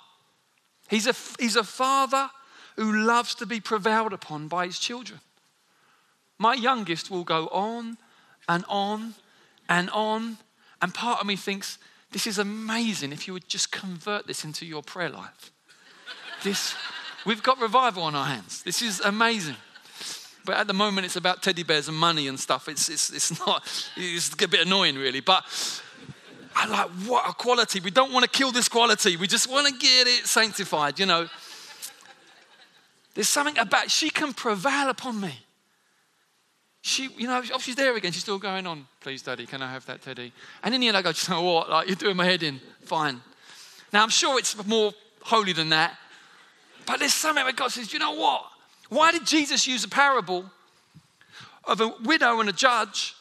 He's 0.90 1.08
a, 1.08 1.16
he's 1.40 1.56
a 1.56 1.64
father 1.64 2.30
who 2.76 2.92
loves 3.06 3.36
to 3.36 3.46
be 3.46 3.60
prevailed 3.60 4.14
upon 4.14 4.48
by 4.48 4.66
his 4.66 4.80
children. 4.80 5.20
My 6.38 6.54
youngest 6.54 7.10
will 7.10 7.24
go 7.24 7.48
on 7.48 7.98
and 8.50 8.66
on 8.68 9.14
and 9.70 9.90
on. 9.92 10.38
And 10.82 10.94
part 10.94 11.22
of 11.22 11.28
me 11.28 11.36
thinks, 11.36 11.78
this 12.12 12.28
is 12.28 12.40
amazing 12.40 13.14
if 13.14 13.28
you 13.28 13.34
would 13.34 13.48
just 13.48 13.72
convert 13.72 14.28
this 14.28 14.44
into 14.44 14.66
your 14.66 14.82
prayer 14.82 15.10
life. 15.10 15.52
This, 16.44 16.76
we've 17.26 17.44
got 17.44 17.60
revival 17.60 18.04
on 18.04 18.16
our 18.16 18.26
hands. 18.26 18.64
This 18.64 18.82
is 18.82 19.00
amazing. 19.02 19.56
But 20.46 20.58
at 20.58 20.68
the 20.68 20.74
moment, 20.74 21.06
it's 21.06 21.16
about 21.16 21.44
teddy 21.44 21.64
bears 21.64 21.88
and 21.88 21.98
money 21.98 22.28
and 22.28 22.40
stuff. 22.40 22.68
It's, 22.68 22.90
it's, 22.90 23.10
it's 23.12 23.40
not, 23.46 23.64
it's 23.96 24.34
a 24.34 24.48
bit 24.48 24.62
annoying, 24.62 24.96
really. 24.96 25.20
But 25.20 25.44
I 26.56 26.68
like, 26.68 26.90
what 27.08 27.30
a 27.30 27.34
quality. 27.34 27.80
We 27.80 27.92
don't 27.92 28.12
want 28.12 28.24
to 28.24 28.30
kill 28.30 28.52
this 28.52 28.68
quality. 28.68 29.18
We 29.18 29.28
just 29.28 29.50
want 29.50 29.68
to 29.68 29.74
get 29.74 30.08
it 30.08 30.26
sanctified, 30.26 31.00
you 31.00 31.06
know. 31.06 31.28
There's 33.14 33.30
something 33.30 33.58
about, 33.58 33.92
she 33.92 34.10
can 34.10 34.34
prevail 34.34 34.90
upon 34.90 35.20
me. 35.20 35.34
She, 36.82 37.10
you 37.18 37.28
know, 37.28 37.44
oh, 37.54 37.60
she's 37.60 37.76
there 37.76 37.96
again. 37.96 38.12
She's 38.12 38.24
still 38.24 38.40
going 38.40 38.66
on. 38.66 38.88
Please, 39.02 39.22
Daddy, 39.22 39.46
can 39.46 39.62
I 39.62 39.72
have 39.72 39.86
that 39.86 40.02
Teddy? 40.02 40.34
And 40.64 40.74
in 40.74 40.82
the 40.82 40.88
end, 40.88 40.98
I 40.98 41.04
go, 41.04 41.10
you 41.10 41.34
know 41.34 41.44
what? 41.44 41.70
Like, 41.70 41.88
you're 41.88 41.96
doing 41.96 42.18
my 42.18 42.26
head 42.26 42.42
in. 42.42 42.60
Fine. 42.86 43.22
Now, 43.94 44.02
I'm 44.02 44.10
sure 44.10 44.40
it's 44.40 44.66
more 44.66 44.94
holy 45.22 45.54
than 45.54 45.70
that. 45.70 45.96
But 46.86 47.00
there's 47.00 47.14
something 47.14 47.44
where 47.44 47.54
God 47.54 47.72
says, 47.72 47.94
you 47.94 48.00
know 48.00 48.14
what? 48.14 48.46
Why 48.90 49.12
did 49.12 49.26
Jesus 49.26 49.68
use 49.68 49.84
a 49.84 49.90
parable 49.90 50.46
of 51.66 51.80
a 51.80 51.94
widow 52.04 52.40
and 52.40 52.50
a 52.50 52.54
judge? 52.54 53.16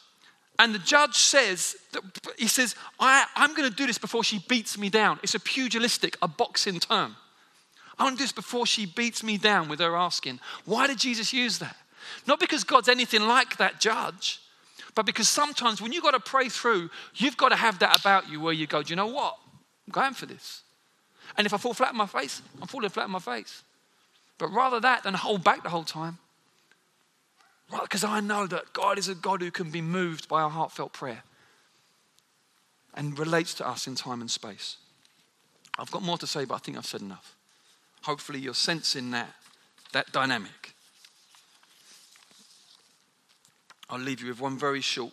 And 0.59 0.75
the 0.75 0.79
judge 0.79 1.15
says, 1.15 1.77
that, 1.93 2.03
he 2.37 2.47
says, 2.47 2.75
I, 2.99 3.25
I'm 3.37 3.55
going 3.55 3.69
to 3.69 3.75
do 3.75 3.87
this 3.87 3.99
before 3.99 4.25
she 4.25 4.45
beats 4.49 4.77
me 4.77 4.91
down. 4.91 5.19
It's 5.23 5.35
a 5.35 5.41
pugilistic, 5.41 6.17
a 6.21 6.29
boxing 6.29 6.81
term. 6.81 7.17
I 7.99 8.05
want 8.05 8.17
to 8.17 8.19
do 8.19 8.25
this 8.25 8.33
before 8.33 8.67
she 8.67 8.87
beats 8.87 9.23
me 9.23 9.37
down 9.37 9.69
with 9.69 9.81
her 9.81 9.97
asking. 9.97 10.41
Why 10.65 10.87
did 10.87 10.99
Jesus 10.99 11.33
use 11.33 11.59
that? 11.59 11.77
Not 12.27 12.41
because 12.41 12.65
God's 12.65 12.89
anything 12.89 13.23
like 13.23 13.57
that 13.59 13.81
judge, 13.81 14.41
but 14.95 15.07
because 15.07 15.29
sometimes 15.29 15.81
when 15.81 15.93
you've 15.93 16.03
got 16.03 16.13
to 16.13 16.21
pray 16.21 16.49
through, 16.49 16.91
you've 17.15 17.37
got 17.37 17.51
to 17.51 17.57
have 17.57 17.79
that 17.79 18.01
about 18.01 18.29
you 18.29 18.41
where 18.41 18.53
you 18.53 18.67
go, 18.67 18.83
do 18.83 18.91
you 18.91 18.97
know 18.97 19.07
what? 19.07 19.37
I'm 19.87 19.93
going 19.93 20.15
for 20.15 20.27
this. 20.27 20.63
And 21.37 21.47
if 21.47 21.55
I 21.55 21.57
fall 21.57 21.75
flat 21.75 21.91
on 21.91 21.97
my 21.97 22.07
face, 22.07 22.43
I'm 22.61 22.69
falling 22.69 22.91
flat 22.91 23.05
on 23.05 23.13
my 23.13 23.19
face. 23.19 23.63
But 24.39 24.49
rather 24.49 24.81
that 24.81 25.03
than 25.03 25.15
hold 25.15 25.45
back 25.45 25.63
the 25.63 25.69
whole 25.69 25.85
time. 25.85 26.19
Because 27.71 28.05
I 28.05 28.21
know 28.21 28.47
that 28.47 28.73
God 28.73 28.99
is 28.99 29.09
a 29.09 29.15
God 29.15 29.43
who 29.43 29.51
can 29.51 29.71
be 29.71 29.81
moved 29.81 30.29
by 30.29 30.43
our 30.43 30.51
heartfelt 30.51 30.93
prayer 30.93 31.23
and 32.95 33.19
relates 33.19 33.55
to 33.55 33.69
us 33.69 33.87
in 33.87 33.95
time 33.95 34.21
and 34.21 34.31
space. 34.31 34.77
I've 35.79 35.91
got 35.91 36.03
more 36.03 36.19
to 36.19 36.27
say, 36.27 36.45
but 36.45 36.55
I 36.55 36.59
think 36.59 36.77
I've 36.77 36.87
said 36.87 37.01
enough. 37.01 37.37
Hopefully, 38.03 38.41
you're 38.41 38.55
sensing 38.55 39.13
that, 39.13 39.33
that 39.93 40.11
dynamic. 40.13 40.75
I'll 43.89 44.01
leave 44.01 44.21
you 44.21 44.29
with 44.29 44.41
one 44.41 44.59
very 44.59 44.81
short 44.81 45.13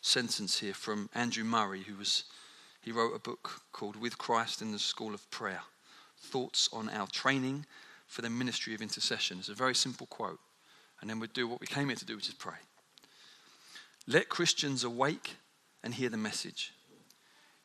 sentence 0.00 0.60
here 0.60 0.74
from 0.74 1.08
Andrew 1.14 1.44
Murray, 1.44 1.82
who 1.82 1.96
was, 1.96 2.24
he 2.86 2.92
wrote 2.92 3.16
a 3.16 3.18
book 3.18 3.62
called 3.72 3.96
With 3.96 4.16
Christ 4.16 4.62
in 4.62 4.70
the 4.70 4.78
School 4.78 5.12
of 5.12 5.28
Prayer 5.32 5.62
Thoughts 6.20 6.68
on 6.72 6.88
Our 6.88 7.08
Training 7.08 7.66
for 8.06 8.22
the 8.22 8.30
Ministry 8.30 8.76
of 8.76 8.80
Intercession. 8.80 9.40
It's 9.40 9.48
a 9.48 9.54
very 9.54 9.74
simple 9.74 10.06
quote. 10.06 10.38
And 11.00 11.10
then 11.10 11.18
we'll 11.18 11.28
do 11.34 11.48
what 11.48 11.60
we 11.60 11.66
came 11.66 11.88
here 11.88 11.96
to 11.96 12.04
do, 12.04 12.14
which 12.14 12.28
is 12.28 12.34
pray. 12.34 12.54
Let 14.06 14.28
Christians 14.28 14.84
awake 14.84 15.34
and 15.82 15.94
hear 15.94 16.08
the 16.08 16.16
message. 16.16 16.74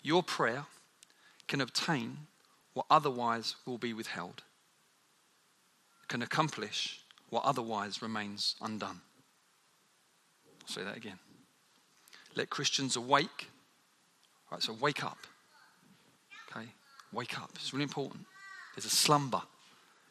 Your 0.01 0.23
prayer 0.23 0.65
can 1.47 1.61
obtain 1.61 2.17
what 2.73 2.87
otherwise 2.89 3.55
will 3.67 3.77
be 3.77 3.93
withheld, 3.93 4.41
can 6.07 6.23
accomplish 6.23 6.99
what 7.29 7.45
otherwise 7.45 8.01
remains 8.01 8.55
undone. 8.59 9.01
I'll 10.63 10.67
say 10.67 10.83
that 10.83 10.97
again. 10.97 11.19
Let 12.35 12.49
Christians 12.49 12.95
awake. 12.95 13.49
Right, 14.51 14.61
so 14.61 14.73
wake 14.73 15.03
up. 15.03 15.17
Okay? 16.49 16.65
Wake 17.13 17.39
up. 17.39 17.51
It's 17.55 17.73
really 17.73 17.83
important. 17.83 18.25
There's 18.75 18.85
a 18.85 18.89
slumber. 18.89 19.41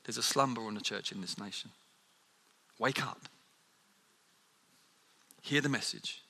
There's 0.05 0.19
a 0.19 0.23
slumber 0.23 0.63
on 0.63 0.75
the 0.75 0.81
church 0.81 1.13
in 1.13 1.21
this 1.21 1.39
nation. 1.39 1.71
Wake 2.79 3.05
up. 3.05 3.21
Hear 5.43 5.61
the 5.61 5.69
message. 5.69 6.23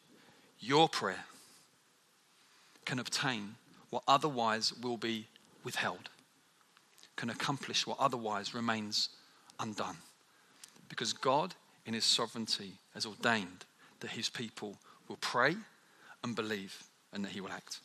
Your 0.59 0.89
prayer 0.89 1.25
can 2.85 2.99
obtain 2.99 3.55
what 3.91 4.03
otherwise 4.07 4.73
will 4.83 4.97
be 4.97 5.27
withheld, 5.65 6.11
can 7.17 7.31
accomplish 7.31 7.87
what 7.87 7.99
otherwise 7.99 8.55
remains 8.55 9.11
undone. 9.59 9.97
Because 10.89 11.13
God, 11.13 11.55
in 11.87 11.95
His 11.95 12.05
sovereignty, 12.05 12.73
has 12.95 13.07
ordained 13.07 13.65
that 14.01 14.11
his 14.11 14.29
people 14.29 14.77
will 15.09 15.19
pray 15.21 15.57
and 16.25 16.35
believe 16.35 16.85
and 17.13 17.25
that 17.25 17.33
he 17.33 17.41
will 17.41 17.53
act. 17.53 17.81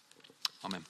Amen. 0.66 0.84